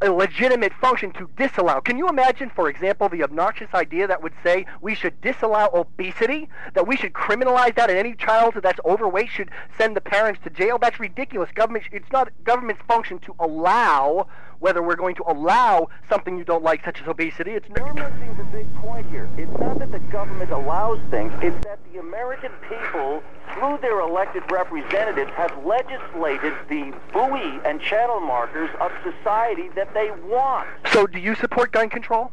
a 0.00 0.10
legitimate 0.10 0.72
function 0.74 1.12
to 1.12 1.30
disallow. 1.36 1.80
Can 1.80 1.96
you 1.96 2.08
imagine, 2.08 2.50
for 2.50 2.68
example, 2.68 3.08
the 3.08 3.22
obnoxious 3.22 3.72
idea 3.72 4.06
that 4.06 4.22
would 4.22 4.34
say 4.42 4.66
we 4.80 4.94
should 4.94 5.18
disallow 5.20 5.70
obesity, 5.72 6.48
that 6.74 6.86
we 6.86 6.96
should 6.96 7.12
criminalize 7.12 7.74
that, 7.76 7.88
and 7.88 7.98
any 7.98 8.14
child 8.14 8.54
that's 8.62 8.80
overweight 8.84 9.30
should 9.30 9.50
send 9.78 9.96
the 9.96 10.00
parents 10.00 10.40
to 10.44 10.50
jail? 10.50 10.78
That's 10.78 11.00
ridiculous. 11.00 11.50
Government, 11.54 11.84
it's 11.92 12.10
not 12.12 12.30
government's 12.42 12.82
function 12.86 13.18
to 13.20 13.34
allow 13.38 14.26
whether 14.58 14.82
we're 14.82 14.96
going 14.96 15.14
to 15.14 15.24
allow 15.26 15.88
something 16.08 16.36
you 16.38 16.44
don't 16.44 16.62
like, 16.62 16.84
such 16.84 17.00
as 17.00 17.06
obesity. 17.06 17.52
It's 17.52 17.68
missing 17.68 17.94
the 18.36 18.44
big 18.52 18.74
point 18.76 19.08
here. 19.10 19.28
It's 19.36 19.58
not 19.58 19.78
that 19.78 19.92
the 19.92 20.00
government 20.00 20.50
allows 20.50 21.00
things, 21.10 21.32
it's 21.40 21.64
that 21.64 21.78
the 21.92 22.00
American 22.00 22.50
people, 22.68 23.22
through 23.54 23.78
their 23.80 24.00
elected 24.00 24.42
representatives, 24.50 25.30
have 25.32 25.64
legislated 25.64 26.54
the 26.68 26.92
buoy 27.12 27.60
and 27.64 27.80
channel 27.80 28.20
markers 28.20 28.70
of 28.80 28.92
society 29.02 29.68
that 29.74 29.92
they 29.94 30.10
want. 30.28 30.68
so. 30.92 31.06
Do 31.06 31.18
you 31.18 31.34
support 31.36 31.72
gun 31.72 31.88
control? 31.88 32.32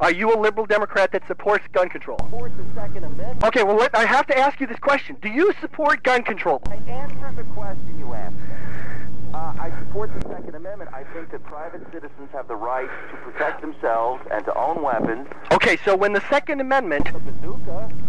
Are 0.00 0.12
you 0.12 0.32
a 0.32 0.38
liberal 0.38 0.64
Democrat 0.66 1.10
that 1.12 1.26
supports 1.26 1.64
gun 1.72 1.88
control? 1.88 2.18
Support 2.18 2.52
the 2.56 2.64
Second 2.74 3.04
Amendment. 3.04 3.44
Okay, 3.44 3.64
well, 3.64 3.76
let, 3.76 3.94
I 3.96 4.04
have 4.04 4.26
to 4.28 4.38
ask 4.38 4.60
you 4.60 4.66
this 4.66 4.78
question: 4.78 5.16
Do 5.20 5.28
you 5.28 5.52
support 5.60 6.02
gun 6.04 6.22
control? 6.22 6.62
I 6.66 6.76
answered 6.88 7.36
the 7.36 7.44
question 7.54 7.98
you 7.98 8.14
asked. 8.14 8.36
Uh, 9.34 9.52
I 9.58 9.70
support 9.80 10.10
the 10.14 10.26
Second 10.26 10.54
Amendment. 10.54 10.90
I 10.94 11.04
think 11.12 11.30
that 11.32 11.44
private 11.44 11.82
citizens 11.92 12.30
have 12.32 12.48
the 12.48 12.56
right 12.56 12.88
to 13.10 13.16
protect 13.18 13.60
themselves 13.60 14.22
and 14.30 14.42
to 14.46 14.54
own 14.54 14.82
weapons. 14.82 15.28
Okay, 15.52 15.76
so 15.84 15.94
when 15.94 16.14
the 16.14 16.22
Second 16.30 16.60
Amendment. 16.60 17.10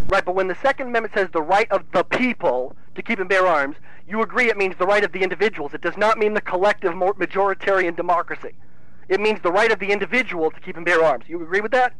Right, 0.08 0.24
but 0.24 0.34
when 0.34 0.48
the 0.48 0.56
Second 0.62 0.88
Amendment 0.88 1.12
says 1.14 1.28
the 1.32 1.42
right 1.42 1.70
of 1.70 1.84
the 1.92 2.04
people 2.04 2.74
to 2.94 3.02
keep 3.02 3.18
and 3.18 3.28
bear 3.28 3.46
arms, 3.46 3.76
you 4.08 4.22
agree 4.22 4.48
it 4.48 4.56
means 4.56 4.76
the 4.78 4.86
right 4.86 5.04
of 5.04 5.12
the 5.12 5.22
individuals. 5.22 5.74
It 5.74 5.82
does 5.82 5.96
not 5.98 6.18
mean 6.18 6.32
the 6.32 6.40
collective 6.40 6.94
majoritarian 6.94 7.94
democracy. 7.94 8.54
It 9.10 9.20
means 9.20 9.42
the 9.42 9.52
right 9.52 9.70
of 9.70 9.78
the 9.78 9.92
individual 9.92 10.50
to 10.50 10.60
keep 10.60 10.76
and 10.76 10.86
bear 10.86 11.04
arms. 11.04 11.24
You 11.28 11.42
agree 11.42 11.60
with 11.60 11.72
that? 11.72 11.92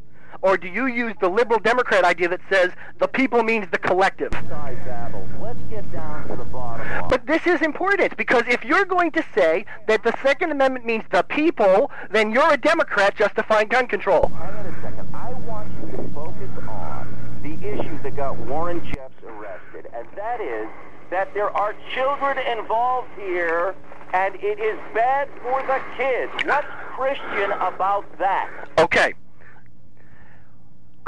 Or 0.43 0.57
do 0.57 0.69
you 0.69 0.87
use 0.87 1.15
the 1.21 1.29
liberal 1.29 1.61
Democrat 1.61 2.05
idea 2.05 2.29
that 2.29 2.41
says 2.49 2.73
the 2.99 3.09
people 3.09 3.43
means 3.43 3.67
the 3.71 3.79
collective? 3.79 4.33
Let's 4.33 5.59
get 5.69 5.91
down 5.93 6.29
to 6.29 6.37
the 6.37 6.45
bottom 6.45 6.87
line. 6.89 7.09
But 7.09 7.27
this 7.27 7.47
is 7.47 7.61
important 7.61 8.17
because 8.17 8.45
if 8.49 8.65
you're 8.65 8.85
going 8.85 9.11
to 9.13 9.25
say 9.35 9.65
that 9.89 10.03
the 10.03 10.15
Second 10.23 10.53
Amendment 10.53 10.87
means 10.87 11.05
the 11.11 11.23
people, 11.23 11.91
then 12.11 12.31
you're 12.31 12.53
a 12.53 12.57
Democrat 12.57 13.17
justifying 13.17 13.69
gun 13.69 13.87
control. 13.87 14.29
Hang 14.29 14.55
on 14.55 14.67
a 14.67 14.83
second. 14.83 15.15
I 15.15 15.33
want 15.33 15.69
you 15.81 15.97
to 15.97 16.09
focus 16.15 16.51
on 16.69 17.41
the 17.43 17.55
issue 17.67 18.03
that 18.03 18.17
got 18.17 18.37
Warren 18.39 18.85
Jeffs 18.87 19.23
arrested, 19.27 19.91
and 19.93 20.07
that 20.17 20.41
is 20.41 20.69
that 21.11 21.35
there 21.35 21.51
are 21.51 21.75
children 21.95 22.39
involved 22.39 23.09
here, 23.17 23.75
and 24.13 24.37
it 24.37 24.61
is 24.61 24.79
bad 24.95 25.29
for 25.43 25.61
the 25.67 25.81
kids. 25.97 26.33
What's 26.45 26.67
Christian 26.95 27.51
about 27.53 28.05
that? 28.19 28.49
Okay. 28.79 29.15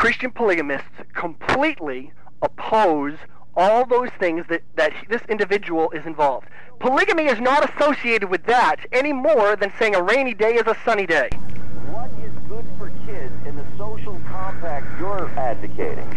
Christian 0.03 0.33
polygamists 0.33 0.89
completely 1.15 2.13
oppose 2.43 3.15
all 3.57 3.87
those 3.87 4.09
things 4.19 4.45
that, 4.49 4.63
that 4.75 4.93
this 5.09 5.23
individual 5.29 5.93
is 5.93 6.05
involved. 6.07 6.49
Polygamy 6.81 7.27
is 7.27 7.39
not 7.39 7.73
associated 7.73 8.29
with 8.29 8.43
that 8.47 8.79
any 8.91 9.13
more 9.13 9.55
than 9.55 9.73
saying 9.79 9.95
a 9.95 10.03
rainy 10.03 10.35
day 10.35 10.55
is 10.55 10.67
a 10.67 10.77
sunny 10.85 11.07
day. 11.07 11.29
What 11.93 12.11
is 12.21 12.33
good 12.49 12.65
for 12.79 12.91
kids 13.07 13.33
in 13.47 13.55
the 13.55 13.65
social 13.79 14.21
compact 14.27 14.87
you're 14.99 15.31
advocating? 15.39 16.09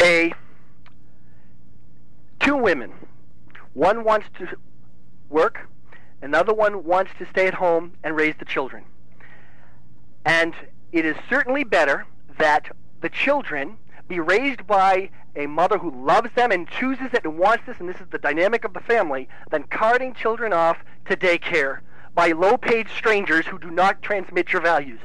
A 0.00 0.32
two 2.38 2.56
women. 2.56 2.92
One 3.74 4.04
wants 4.04 4.28
to 4.38 4.56
work, 5.28 5.68
another 6.22 6.54
one 6.54 6.84
wants 6.84 7.10
to 7.18 7.26
stay 7.26 7.48
at 7.48 7.54
home 7.54 7.94
and 8.04 8.14
raise 8.14 8.36
the 8.38 8.44
children. 8.44 8.84
And 10.26 10.54
it 10.90 11.06
is 11.06 11.16
certainly 11.30 11.62
better 11.62 12.04
that 12.38 12.68
the 13.00 13.08
children 13.08 13.78
be 14.08 14.18
raised 14.18 14.66
by 14.66 15.10
a 15.36 15.46
mother 15.46 15.78
who 15.78 16.04
loves 16.04 16.30
them 16.34 16.50
and 16.50 16.68
chooses 16.68 17.14
it 17.14 17.24
and 17.24 17.38
wants 17.38 17.64
this, 17.64 17.76
and 17.78 17.88
this 17.88 18.00
is 18.00 18.08
the 18.10 18.18
dynamic 18.18 18.64
of 18.64 18.74
the 18.74 18.80
family, 18.80 19.28
than 19.50 19.62
carting 19.64 20.14
children 20.14 20.52
off 20.52 20.78
to 21.08 21.16
daycare 21.16 21.78
by 22.14 22.32
low 22.32 22.56
paid 22.56 22.88
strangers 22.88 23.46
who 23.46 23.58
do 23.58 23.70
not 23.70 24.02
transmit 24.02 24.52
your 24.52 24.62
values. 24.62 24.98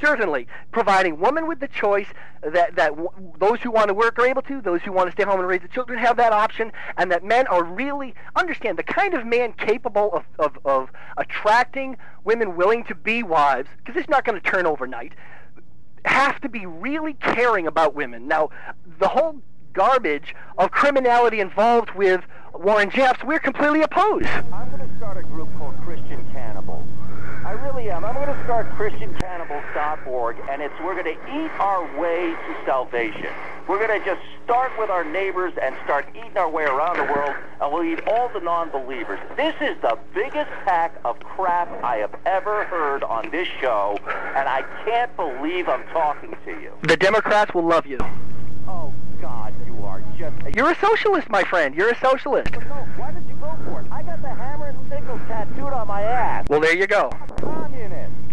Certainly, 0.00 0.46
providing 0.72 1.18
women 1.20 1.46
with 1.46 1.60
the 1.60 1.68
choice 1.68 2.08
that, 2.42 2.76
that 2.76 2.90
w- 2.90 3.10
those 3.38 3.60
who 3.60 3.70
want 3.70 3.88
to 3.88 3.94
work 3.94 4.18
are 4.18 4.26
able 4.26 4.42
to, 4.42 4.60
those 4.60 4.82
who 4.82 4.92
want 4.92 5.08
to 5.08 5.12
stay 5.12 5.22
home 5.22 5.40
and 5.40 5.48
raise 5.48 5.62
the 5.62 5.68
children 5.68 5.98
have 5.98 6.16
that 6.18 6.32
option, 6.32 6.70
and 6.98 7.10
that 7.10 7.24
men 7.24 7.46
are 7.46 7.64
really, 7.64 8.14
understand, 8.34 8.78
the 8.78 8.82
kind 8.82 9.14
of 9.14 9.24
man 9.24 9.52
capable 9.54 10.12
of, 10.12 10.24
of, 10.38 10.58
of 10.64 10.90
attracting 11.16 11.96
women 12.24 12.56
willing 12.56 12.84
to 12.84 12.94
be 12.94 13.22
wives, 13.22 13.68
because 13.78 13.98
it's 13.98 14.08
not 14.08 14.24
going 14.24 14.38
to 14.40 14.50
turn 14.50 14.66
overnight, 14.66 15.14
have 16.04 16.40
to 16.40 16.48
be 16.48 16.66
really 16.66 17.14
caring 17.14 17.66
about 17.66 17.94
women. 17.94 18.28
Now, 18.28 18.50
the 18.98 19.08
whole 19.08 19.40
garbage 19.72 20.34
of 20.58 20.70
criminality 20.70 21.40
involved 21.40 21.90
with 21.92 22.22
Warren 22.54 22.90
Jeffs, 22.90 23.22
we're 23.24 23.38
completely 23.38 23.82
opposed. 23.82 24.28
I'm 24.52 24.70
going 24.70 24.88
to 24.88 24.96
start 24.96 25.16
a 25.16 25.22
group 25.22 25.48
called 25.58 25.76
am. 27.96 28.04
I'm 28.04 28.14
going 28.14 28.26
to 28.26 28.44
start 28.44 28.70
ChristianCannibals.org, 28.72 30.36
and 30.50 30.62
it's 30.62 30.74
we're 30.84 31.00
going 31.00 31.16
to 31.16 31.44
eat 31.44 31.50
our 31.58 31.82
way 31.98 32.30
to 32.30 32.64
salvation. 32.64 33.28
We're 33.68 33.84
going 33.84 33.98
to 33.98 34.04
just 34.04 34.20
start 34.44 34.72
with 34.78 34.90
our 34.90 35.04
neighbors 35.04 35.52
and 35.60 35.74
start 35.84 36.06
eating 36.14 36.36
our 36.36 36.48
way 36.48 36.64
around 36.64 36.98
the 36.98 37.12
world, 37.12 37.34
and 37.60 37.72
we'll 37.72 37.84
eat 37.84 38.00
all 38.06 38.28
the 38.28 38.40
non-believers. 38.40 39.18
This 39.36 39.54
is 39.60 39.76
the 39.82 39.98
biggest 40.14 40.50
pack 40.64 40.94
of 41.04 41.18
crap 41.20 41.68
I 41.82 41.96
have 41.96 42.14
ever 42.26 42.64
heard 42.64 43.02
on 43.02 43.30
this 43.30 43.48
show, 43.60 43.98
and 44.06 44.48
I 44.48 44.62
can't 44.84 45.14
believe 45.16 45.68
I'm 45.68 45.84
talking 45.88 46.36
to 46.44 46.50
you. 46.50 46.72
The 46.82 46.96
Democrats 46.96 47.54
will 47.54 47.66
love 47.66 47.86
you. 47.86 47.98
Oh, 48.68 48.92
God, 49.20 49.54
you 49.66 49.84
are 49.84 50.02
just... 50.18 50.36
You're 50.54 50.70
a 50.70 50.78
socialist, 50.78 51.28
my 51.28 51.42
friend. 51.44 51.74
You're 51.74 51.90
a 51.90 51.98
socialist. 51.98 52.52
No, 52.52 52.86
why 52.96 53.10
did 53.12 53.26
you 53.28 53.34
go 53.36 53.56
for 53.64 53.80
it? 53.80 53.86
I 53.90 54.02
got 54.02 54.22
the 54.22 54.28
hammer 54.28 54.66
and 54.66 54.88
sickle 54.88 55.18
tattooed 55.26 55.72
on 55.72 55.88
my 55.88 56.02
ass. 56.02 56.46
Well, 56.48 56.60
there 56.60 56.76
you 56.76 56.86
go. 56.86 57.10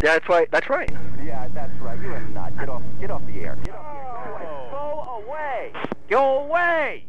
Communist. 0.04 0.28
That's 0.28 0.30
right. 0.30 0.52
That's 0.52 0.70
right. 0.70 0.92
Yeah, 1.24 1.48
that's 1.54 1.80
right. 1.82 2.00
You're 2.02 2.16
a 2.16 2.30
nut. 2.30 2.58
Get 2.58 2.70
off, 2.70 2.82
get 3.00 3.12
off 3.12 3.22
the 3.28 3.40
air. 3.40 3.58
Get 3.64 3.76
off 3.76 3.94
the 3.94 4.00
air. 4.00 4.70
Go 4.72 5.24
away. 5.28 5.72
Oh. 5.76 5.84
Go 6.10 6.40
away. 6.46 7.06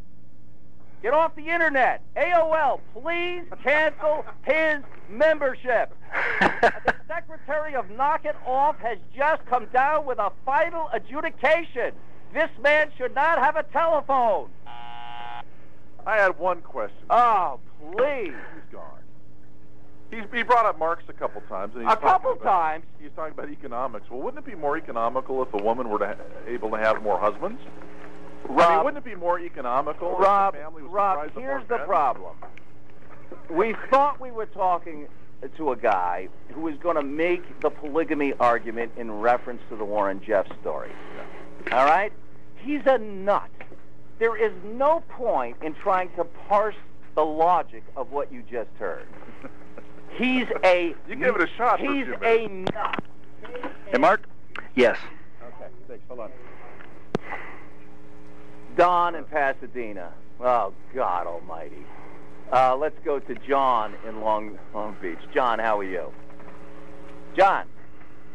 Get 1.03 1.13
off 1.13 1.35
the 1.35 1.49
internet. 1.49 2.01
AOL, 2.17 2.81
please 2.95 3.45
cancel 3.63 4.25
his 4.43 4.83
membership. 5.11 5.95
the 6.41 6.95
secretary 7.07 7.75
of 7.75 7.91
Knock 7.91 8.25
It 8.25 8.37
Off 8.47 8.79
has 8.79 8.97
just 9.15 9.45
come 9.45 9.67
down 9.67 10.07
with 10.07 10.19
a 10.19 10.33
final 10.47 10.89
adjudication. 10.95 11.93
This 12.33 12.49
man 12.63 12.91
should 12.97 13.15
not 13.15 13.39
have 13.39 13.57
a 13.57 13.65
telephone. 13.65 14.49
I 16.07 16.17
had 16.17 16.39
one 16.39 16.63
question. 16.63 16.97
Oh, 17.11 17.61
please. 17.93 18.33
He's 18.55 18.73
gone. 18.73 19.04
He's, 20.15 20.25
he 20.33 20.43
brought 20.43 20.65
up 20.67 20.79
Marx 20.79 21.03
a 21.09 21.13
couple 21.13 21.41
times. 21.43 21.75
And 21.75 21.89
A 21.89 21.97
couple 21.97 22.33
about- 22.33 22.43
times. 22.45 22.85
He's 23.01 23.11
talking 23.17 23.33
about 23.33 23.51
economics. 23.51 24.09
Well, 24.11 24.21
wouldn't 24.21 24.47
it 24.47 24.49
be 24.51 24.57
more 24.57 24.77
economical 24.77 25.43
if 25.43 25.53
a 25.53 25.59
woman 25.63 25.89
were 25.89 25.99
to 25.99 26.07
ha- 26.09 26.15
able 26.47 26.71
to 26.71 26.79
have 26.79 27.03
more 27.03 27.19
husbands? 27.19 27.61
I 28.45 28.49
mean, 28.49 28.57
Rob, 28.59 28.85
wouldn't 28.85 29.05
it 29.07 29.11
be 29.11 29.17
more 29.17 29.41
economical 29.41 30.17
Rob, 30.19 30.55
if 30.55 30.61
the 30.61 30.65
family 30.65 30.83
was 30.83 30.93
Rob, 30.93 31.31
here's 31.35 31.67
the 31.69 31.79
men? 31.79 31.87
problem. 31.87 32.37
We 33.51 33.75
thought 33.91 34.21
we 34.21 34.31
were 34.31 34.47
talking 34.47 35.09
to 35.57 35.73
a 35.73 35.77
guy 35.77 36.29
who 36.53 36.61
was 36.61 36.77
going 36.77 36.97
to 36.97 37.03
make 37.03 37.61
the 37.61 37.71
polygamy 37.71 38.33
argument 38.35 38.93
in 38.97 39.11
reference 39.11 39.61
to 39.71 39.77
the 39.77 39.85
Warren 39.85 40.21
Jeff 40.25 40.47
story. 40.61 40.91
All 41.73 41.85
right? 41.85 42.13
He's 42.57 42.83
a 42.87 42.99
nut. 42.99 43.51
There 44.19 44.37
is 44.37 44.53
no 44.65 45.03
point 45.09 45.57
in 45.63 45.75
trying 45.75 46.11
to 46.17 46.25
parse 46.49 46.77
the 47.15 47.25
logic 47.25 47.83
of 47.97 48.13
what 48.13 48.33
you 48.33 48.43
just 48.51 48.71
heard. 48.79 49.07
He's 50.17 50.47
a 50.63 50.95
You 51.09 51.17
give 51.17 51.37
it 51.37 51.43
a 51.43 51.49
shot 51.57 51.81
He's 51.81 52.07
a 52.23 52.49
nut. 52.49 53.03
Hey, 53.91 53.99
Mark. 53.99 54.25
Yes. 54.75 54.97
Okay, 55.43 55.71
thanks. 55.89 56.05
Hold 56.09 56.21
on. 56.21 56.31
Don 58.77 59.15
in 59.15 59.25
Pasadena. 59.25 60.13
Oh 60.41 60.73
God 60.95 61.27
Almighty. 61.27 61.85
Uh, 62.53 62.77
let's 62.77 62.97
go 63.05 63.19
to 63.19 63.35
John 63.47 63.95
in 64.07 64.21
Long 64.21 64.59
Long 64.75 64.97
Beach. 65.01 65.19
John, 65.33 65.59
how 65.59 65.79
are 65.79 65.85
you? 65.85 66.13
John, 67.37 67.67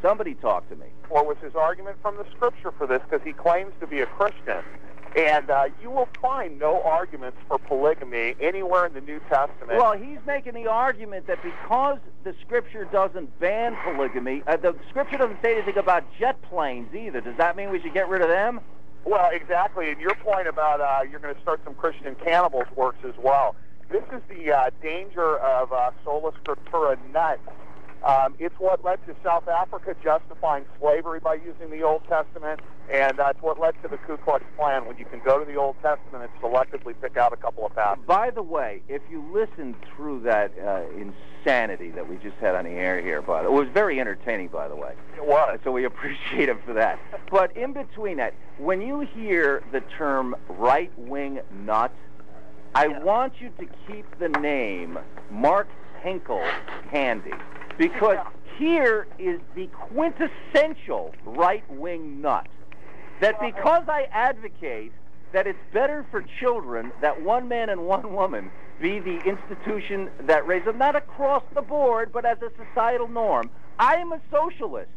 somebody 0.02 0.34
talk 0.36 0.68
to 0.70 0.76
me. 0.76 0.88
or 1.10 1.26
was 1.26 1.38
his 1.42 1.56
argument 1.56 1.98
from 2.02 2.18
the 2.18 2.26
scripture 2.36 2.72
for 2.78 2.88
this 2.88 3.02
because 3.10 3.26
he 3.26 3.34
claims 3.34 3.74
to 3.80 3.88
be 3.88 4.02
a 4.02 4.06
Christian. 4.06 4.64
And 5.16 5.50
uh, 5.50 5.66
you 5.82 5.90
will 5.90 6.10
find 6.22 6.60
no 6.60 6.82
arguments 6.84 7.38
for 7.48 7.58
polygamy 7.58 8.36
anywhere 8.40 8.86
in 8.86 8.94
the 8.94 9.02
New 9.02 9.20
Testament. 9.30 9.80
Well, 9.80 9.94
he's 9.94 10.20
making 10.28 10.54
the 10.54 10.68
argument 10.68 11.28
that 11.28 11.42
because 11.42 12.00
the 12.24 12.36
scripture 12.42 12.86
doesn't 12.86 13.40
ban 13.40 13.76
polygamy, 13.84 14.44
uh, 14.48 14.58
the 14.58 14.76
scripture 14.90 15.18
doesn't 15.18 15.42
say 15.42 15.56
anything 15.56 15.78
about 15.78 16.04
jet 16.20 16.40
planes 16.44 16.94
either. 16.94 17.22
Does 17.22 17.38
that 17.38 17.56
mean 17.56 17.72
we 17.72 17.82
should 17.82 17.94
get 17.94 18.08
rid 18.08 18.22
of 18.22 18.28
them? 18.28 18.62
Well, 19.06 19.30
exactly. 19.32 19.90
And 19.92 20.00
your 20.00 20.16
point 20.16 20.48
about 20.48 20.82
uh, 20.82 21.02
you're 21.10 21.20
going 21.20 21.34
to 21.34 21.42
start 21.42 21.62
some 21.64 21.74
Christian 21.74 22.16
cannibals 22.16 22.68
works 22.76 23.00
as 23.04 23.16
well. 23.18 23.56
This 23.90 24.04
is 24.12 24.22
the 24.30 24.52
uh, 24.52 24.70
danger 24.84 25.40
of 25.40 25.74
uh, 25.74 25.92
sola 26.06 26.32
scriptura 26.44 26.98
nuts. 27.12 27.42
Um, 28.06 28.36
it's 28.40 28.56
what 28.60 28.84
led 28.84 29.06
to 29.08 29.16
South 29.24 29.48
Africa 29.48 29.96
justifying 30.02 30.66
slavery 30.80 31.20
by 31.20 31.36
using 31.36 31.70
the 31.70 31.84
Old 31.84 32.02
Testament, 32.08 32.62
and 32.92 33.18
that's 33.18 33.42
what 33.42 33.60
led 33.60 33.76
to 33.82 33.90
the 33.90 33.98
Ku 33.98 34.18
Klux 34.18 34.44
Klan 34.56 34.86
when 34.86 34.98
you 34.98 35.06
can 35.06 35.20
go 35.20 35.38
to 35.38 35.46
the 35.46 35.58
Old 35.58 35.76
Testament 35.82 36.30
and 36.30 36.42
selectively 36.42 36.94
pick 37.02 37.18
out 37.18 37.34
a 37.34 37.38
couple 37.38 37.66
of 37.66 37.76
passages. 37.76 38.06
By 38.08 38.32
the 38.32 38.42
way, 38.42 38.82
if 38.88 39.02
you 39.12 39.24
listen 39.34 39.76
through 39.96 40.22
that 40.22 40.54
uh, 40.58 40.84
insanity 40.98 41.92
that 41.92 42.08
we 42.08 42.16
just 42.18 42.38
had 42.38 42.56
on 42.56 42.64
the 42.64 42.72
air 42.72 43.02
here, 43.02 43.22
but 43.22 43.44
it 43.44 43.52
was 43.52 43.68
very 43.74 44.00
entertaining, 44.00 44.48
by 44.48 44.68
the 44.70 44.76
way. 44.76 44.94
It 45.18 45.26
was. 45.26 45.60
So 45.64 45.72
we 45.72 45.84
appreciate 45.84 46.48
him 46.48 46.60
for 46.66 46.74
that. 46.74 47.00
But 47.30 47.56
in 47.58 47.74
between 47.74 48.18
that, 48.18 48.34
when 48.58 48.82
you 48.82 49.02
hear 49.02 49.62
the 49.72 49.82
term 49.98 50.36
right 50.48 50.92
wing 50.98 51.42
nut, 51.66 51.94
I 52.76 52.88
want 52.88 53.34
you 53.40 53.52
to 53.60 53.68
keep 53.88 54.06
the 54.20 54.30
name 54.30 55.00
Mark 55.30 55.68
Henkel 56.02 56.44
handy. 56.92 57.34
Because 57.80 58.18
here 58.58 59.08
is 59.18 59.40
the 59.56 59.68
quintessential 59.68 61.16
right 61.26 61.64
wing 61.72 62.20
nut. 62.20 62.46
That 63.22 63.40
because 63.40 63.84
I 63.88 64.08
advocate 64.12 64.92
that 65.32 65.48
it's 65.48 65.60
better 65.74 66.06
for 66.12 66.26
children 66.42 66.92
that 67.02 67.22
one 67.22 67.48
man 67.48 67.70
and 67.70 67.88
one 67.88 68.14
woman 68.14 68.52
be 68.82 69.00
the 69.00 69.20
institution 69.22 70.10
that 70.24 70.46
raises 70.46 70.66
them, 70.66 70.78
not 70.78 70.98
across 70.98 71.44
the 71.56 71.62
board, 71.62 72.12
but 72.12 72.26
as 72.26 72.38
a 72.42 72.52
societal 72.66 73.08
norm, 73.08 73.50
I 73.78 73.96
am 73.96 74.12
a 74.12 74.20
socialist 74.30 74.90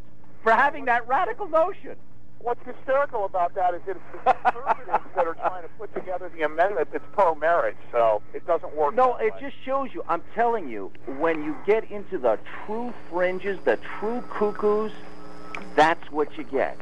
for 0.43 0.51
having 0.51 0.87
that 0.87 1.07
radical 1.07 1.49
notion. 1.49 1.95
What's 2.43 2.65
hysterical 2.67 3.25
about 3.25 3.55
that 3.55 3.73
is 3.75 3.83
that 3.87 3.97
it's 3.97 4.25
the 4.25 4.33
conservatives 4.33 5.15
that 5.15 5.27
are 5.27 5.35
trying 5.35 5.63
to 5.63 5.69
put 5.79 5.95
together 5.95 6.29
the 6.37 6.43
amendment 6.43 6.89
that's 6.93 7.05
pro-marriage, 7.13 7.77
so 7.93 8.21
it 8.35 8.45
doesn't 8.47 8.75
work. 8.75 8.97
No, 8.97 9.17
it 9.17 9.33
way. 9.35 9.41
just 9.41 9.57
shows 9.65 9.91
you. 9.95 10.03
I'm 10.09 10.23
telling 10.35 10.69
you, 10.69 10.91
when 11.19 11.45
you 11.45 11.57
get 11.65 11.89
into 11.91 12.19
the 12.19 12.41
true 12.67 12.93
fringes, 13.11 13.61
the 13.65 13.79
true 14.01 14.25
cuckoos, 14.29 14.91
that's 15.77 16.11
what 16.11 16.37
you 16.37 16.43
get. 16.43 16.77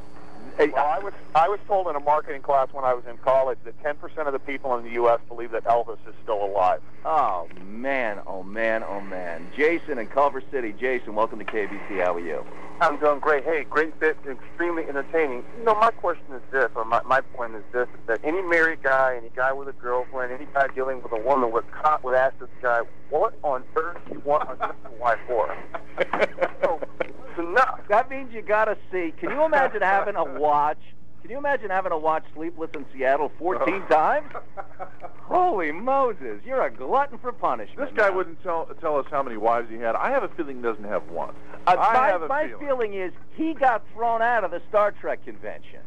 Uh, 0.58 0.66
Well, 0.72 0.86
I 0.86 0.98
was 0.98 1.12
I 1.34 1.48
was 1.48 1.58
told 1.66 1.86
in 1.88 1.96
a 1.96 2.00
marketing 2.00 2.42
class 2.42 2.68
when 2.72 2.84
I 2.84 2.94
was 2.94 3.04
in 3.08 3.16
college 3.18 3.58
that 3.64 3.80
10% 3.82 4.26
of 4.26 4.32
the 4.32 4.38
people 4.38 4.76
in 4.76 4.84
the 4.84 4.90
U.S. 4.92 5.20
believe 5.28 5.50
that 5.52 5.64
Elvis 5.64 5.98
is 6.08 6.14
still 6.22 6.42
alive. 6.44 6.80
Oh 7.04 7.46
man, 7.66 8.20
oh 8.26 8.42
man, 8.42 8.82
oh 8.84 9.00
man. 9.00 9.46
Jason 9.56 9.98
in 9.98 10.06
Culver 10.08 10.42
City. 10.50 10.72
Jason, 10.78 11.14
welcome 11.14 11.38
to 11.38 11.44
KABC. 11.44 12.02
How 12.04 12.14
are 12.14 12.20
you? 12.20 12.44
I'm 12.82 12.98
doing 12.98 13.20
great. 13.20 13.44
Hey, 13.44 13.64
great 13.68 13.98
bit, 14.00 14.16
extremely 14.26 14.84
entertaining. 14.84 15.44
You 15.58 15.64
know, 15.64 15.74
my 15.74 15.90
question 15.90 16.24
is 16.34 16.40
this, 16.50 16.70
or 16.74 16.84
my, 16.86 17.02
my 17.04 17.20
point 17.20 17.54
is 17.54 17.62
this, 17.72 17.86
is 17.88 18.00
that 18.06 18.20
any 18.24 18.40
married 18.40 18.82
guy, 18.82 19.16
any 19.18 19.30
guy 19.36 19.52
with 19.52 19.68
a 19.68 19.72
girlfriend, 19.72 20.32
any 20.32 20.46
guy 20.54 20.66
dealing 20.74 21.02
with 21.02 21.12
a 21.12 21.20
woman 21.20 21.52
would, 21.52 21.70
co- 21.72 21.98
would 22.02 22.14
ask 22.14 22.38
this 22.38 22.48
guy, 22.62 22.80
what 23.10 23.34
on 23.42 23.64
earth 23.76 23.98
do 24.08 24.14
you 24.14 24.20
want 24.20 24.48
a 24.48 24.56
second 24.58 24.98
wife 24.98 25.18
for? 25.28 25.54
so, 26.62 26.80
it's 27.02 27.38
enough. 27.38 27.80
That 27.90 28.08
means 28.08 28.32
you 28.32 28.40
gotta 28.40 28.78
see. 28.90 29.12
Can 29.20 29.28
you 29.30 29.44
imagine 29.44 29.82
having 29.82 30.16
a 30.16 30.39
watch? 30.40 30.79
Can 31.22 31.31
you 31.31 31.38
imagine 31.38 31.68
having 31.68 31.92
a 31.92 31.98
watch 31.98 32.24
Sleepless 32.35 32.70
in 32.74 32.87
Seattle 32.92 33.31
14 33.38 33.87
times? 33.88 34.33
Holy 35.24 35.70
Moses, 35.70 36.40
you're 36.44 36.62
a 36.64 36.70
glutton 36.70 37.18
for 37.18 37.31
punishment. 37.31 37.90
This 37.90 37.96
guy 37.96 38.09
man. 38.09 38.16
wouldn't 38.16 38.42
tell 38.42 38.66
tell 38.81 38.96
us 38.96 39.07
how 39.11 39.22
many 39.22 39.37
wives 39.37 39.68
he 39.70 39.76
had. 39.76 39.94
I 39.94 40.11
have 40.11 40.22
a 40.24 40.29
feeling 40.31 40.57
he 40.57 40.62
doesn't 40.62 40.85
have 40.85 41.09
one. 41.11 41.35
Uh, 41.66 41.76
I 41.79 41.92
my 41.92 42.07
have 42.09 42.22
a 42.22 42.29
my 42.29 42.46
feeling. 42.48 42.66
feeling 42.66 42.94
is 42.94 43.12
he 43.37 43.53
got 43.55 43.85
thrown 43.94 44.22
out 44.22 44.44
of 44.44 44.50
the 44.50 44.62
Star 44.70 44.92
Trek 44.92 45.24
convention. 45.24 45.81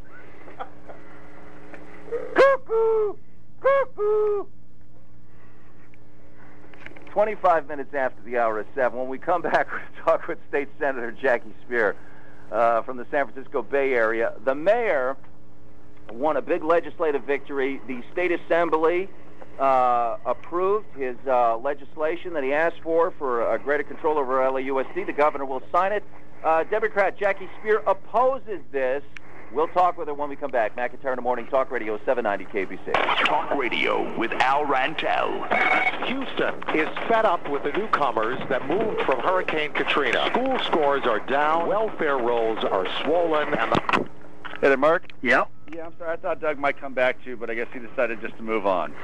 Cuckoo! 2.35 3.15
Cuckoo! 3.59 4.45
25 7.11 7.67
minutes 7.67 7.93
after 7.93 8.21
the 8.23 8.37
hour 8.37 8.59
of 8.59 8.65
7. 8.73 8.97
When 8.97 9.07
we 9.07 9.17
come 9.19 9.41
back, 9.41 9.71
we're 9.71 9.79
going 9.79 9.93
to 9.95 10.01
talk 10.01 10.27
with 10.27 10.39
State 10.49 10.69
Senator 10.79 11.11
Jackie 11.11 11.53
Speier 11.67 11.95
uh, 12.51 12.81
from 12.83 12.97
the 12.97 13.05
San 13.11 13.27
Francisco 13.27 13.61
Bay 13.61 13.93
Area. 13.93 14.33
The 14.43 14.55
mayor 14.55 15.17
won 16.11 16.37
a 16.37 16.41
big 16.41 16.63
legislative 16.63 17.23
victory. 17.23 17.81
The 17.87 18.03
State 18.11 18.31
Assembly 18.31 19.09
uh, 19.59 20.17
approved 20.25 20.87
his 20.97 21.15
uh, 21.27 21.57
legislation 21.57 22.33
that 22.33 22.43
he 22.43 22.53
asked 22.53 22.79
for 22.81 23.11
for 23.11 23.53
a 23.53 23.59
greater 23.59 23.83
control 23.83 24.17
over 24.17 24.35
LAUSD. 24.35 25.05
The 25.05 25.13
governor 25.13 25.45
will 25.45 25.63
sign 25.71 25.91
it. 25.91 26.03
Uh, 26.43 26.63
Democrat 26.65 27.17
Jackie 27.17 27.49
Speier 27.57 27.81
opposes 27.87 28.59
this. 28.71 29.03
We'll 29.53 29.67
talk 29.67 29.99
with 29.99 30.07
her 30.07 30.15
when 30.15 30.29
we 30.29 30.35
come 30.35 30.49
back. 30.49 30.75
McIntyre 30.75 31.11
in 31.11 31.17
the 31.17 31.21
Morning 31.21 31.45
Talk 31.45 31.69
Radio 31.69 31.99
790 32.05 32.45
KABC. 32.45 33.25
Talk 33.25 33.51
radio 33.51 34.17
with 34.17 34.31
Al 34.33 34.65
Rantel. 34.65 36.07
Houston 36.07 36.55
is 36.75 36.87
fed 37.07 37.25
up 37.25 37.47
with 37.47 37.61
the 37.61 37.71
newcomers 37.73 38.39
that 38.49 38.67
moved 38.67 39.01
from 39.03 39.19
Hurricane 39.19 39.71
Katrina. 39.73 40.25
School 40.31 40.57
scores 40.65 41.03
are 41.03 41.19
down, 41.19 41.67
welfare 41.67 42.17
rolls 42.17 42.63
are 42.63 42.87
swollen, 43.03 43.53
and 43.53 43.71
the 43.71 44.07
Hey 44.59 44.69
there, 44.69 44.77
Mark. 44.77 45.11
Yeah. 45.21 45.43
Yeah, 45.71 45.85
I'm 45.85 45.93
sorry. 45.99 46.13
I 46.13 46.15
thought 46.15 46.41
Doug 46.41 46.57
might 46.57 46.79
come 46.79 46.95
back 46.95 47.23
to 47.23 47.29
you, 47.29 47.37
but 47.37 47.51
I 47.51 47.53
guess 47.53 47.67
he 47.71 47.77
decided 47.77 48.21
just 48.21 48.35
to 48.37 48.43
move 48.43 48.65
on. 48.65 48.95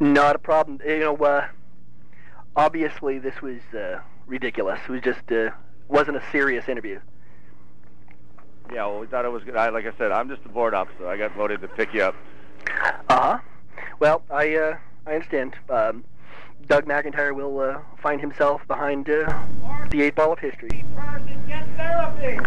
Not 0.00 0.34
a 0.34 0.40
problem. 0.40 0.80
You 0.84 0.98
know, 0.98 1.16
uh, 1.18 1.46
obviously 2.56 3.20
this 3.20 3.40
was 3.40 3.60
uh, 3.72 4.00
ridiculous. 4.26 4.80
It 4.88 4.90
was 4.90 5.02
just 5.02 5.30
uh, 5.30 5.50
wasn't 5.86 6.16
a 6.16 6.22
serious 6.32 6.68
interview. 6.68 6.98
Yeah, 8.72 8.86
well, 8.86 9.00
we 9.00 9.06
thought 9.06 9.24
it 9.24 9.32
was 9.32 9.44
good. 9.44 9.56
I, 9.56 9.68
like 9.68 9.86
I 9.86 9.92
said, 9.98 10.10
I'm 10.10 10.28
just 10.28 10.44
a 10.44 10.48
board 10.48 10.74
officer. 10.74 11.06
I 11.06 11.16
got 11.16 11.34
voted 11.36 11.60
to 11.60 11.68
pick 11.68 11.92
you 11.92 12.02
up. 12.02 12.14
Uh 13.08 13.20
huh. 13.20 13.38
Well, 14.00 14.22
I 14.30 14.54
uh, 14.56 14.78
I 15.06 15.14
understand. 15.14 15.54
Um, 15.68 16.04
Doug 16.66 16.86
McIntyre 16.86 17.34
will 17.34 17.60
uh, 17.60 17.78
find 18.02 18.20
himself 18.20 18.66
behind 18.66 19.08
uh, 19.10 19.42
the 19.90 20.02
eight 20.02 20.14
ball 20.14 20.32
of 20.32 20.38
history. 20.38 20.84
Get 21.46 21.66
therapy. 21.76 22.38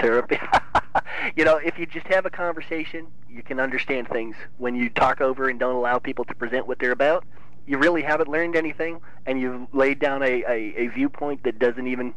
Therapy. 0.00 0.38
you 1.36 1.44
know, 1.44 1.56
if 1.56 1.78
you 1.78 1.86
just 1.86 2.06
have 2.08 2.26
a 2.26 2.30
conversation, 2.30 3.06
you 3.28 3.42
can 3.42 3.60
understand 3.60 4.08
things. 4.08 4.34
When 4.58 4.74
you 4.74 4.90
talk 4.90 5.20
over 5.20 5.48
and 5.48 5.60
don't 5.60 5.76
allow 5.76 5.98
people 5.98 6.24
to 6.24 6.34
present 6.34 6.66
what 6.66 6.80
they're 6.80 6.90
about, 6.90 7.24
you 7.66 7.78
really 7.78 8.02
haven't 8.02 8.28
learned 8.28 8.56
anything, 8.56 9.00
and 9.26 9.40
you've 9.40 9.72
laid 9.72 10.00
down 10.00 10.22
a, 10.22 10.42
a, 10.42 10.74
a 10.76 10.86
viewpoint 10.88 11.44
that 11.44 11.58
doesn't 11.60 11.86
even 11.86 12.12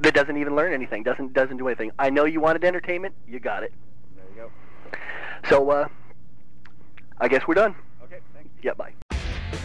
that 0.00 0.14
doesn't 0.14 0.36
even 0.36 0.54
learn 0.54 0.72
anything, 0.72 1.02
doesn't 1.02 1.32
doesn't 1.32 1.56
do 1.56 1.68
anything. 1.68 1.90
I 1.98 2.10
know 2.10 2.24
you 2.24 2.40
wanted 2.40 2.64
entertainment, 2.64 3.14
you 3.26 3.40
got 3.40 3.62
it. 3.62 3.72
There 4.14 4.24
you 4.34 4.42
go. 4.42 4.50
So, 5.48 5.70
uh, 5.70 5.88
I 7.18 7.28
guess 7.28 7.46
we're 7.46 7.54
done. 7.54 7.74
Okay, 8.04 8.18
thanks. 8.34 8.50
Yeah, 8.62 8.74
bye. 8.74 8.92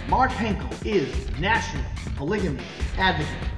Mark 0.07 0.31
Henkel 0.31 0.69
is 0.85 1.29
National 1.39 1.83
Polygamy 2.15 2.63
Advocate, 2.97 3.49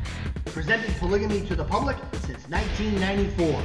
presenting 0.46 0.94
polygamy 0.96 1.46
to 1.48 1.56
the 1.56 1.66
public 1.66 1.98
since 2.22 2.48
1994. 2.50 3.62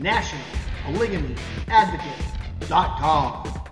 National 0.00 0.42
Polygamy 0.84 1.36
Advocate.com. 1.68 3.69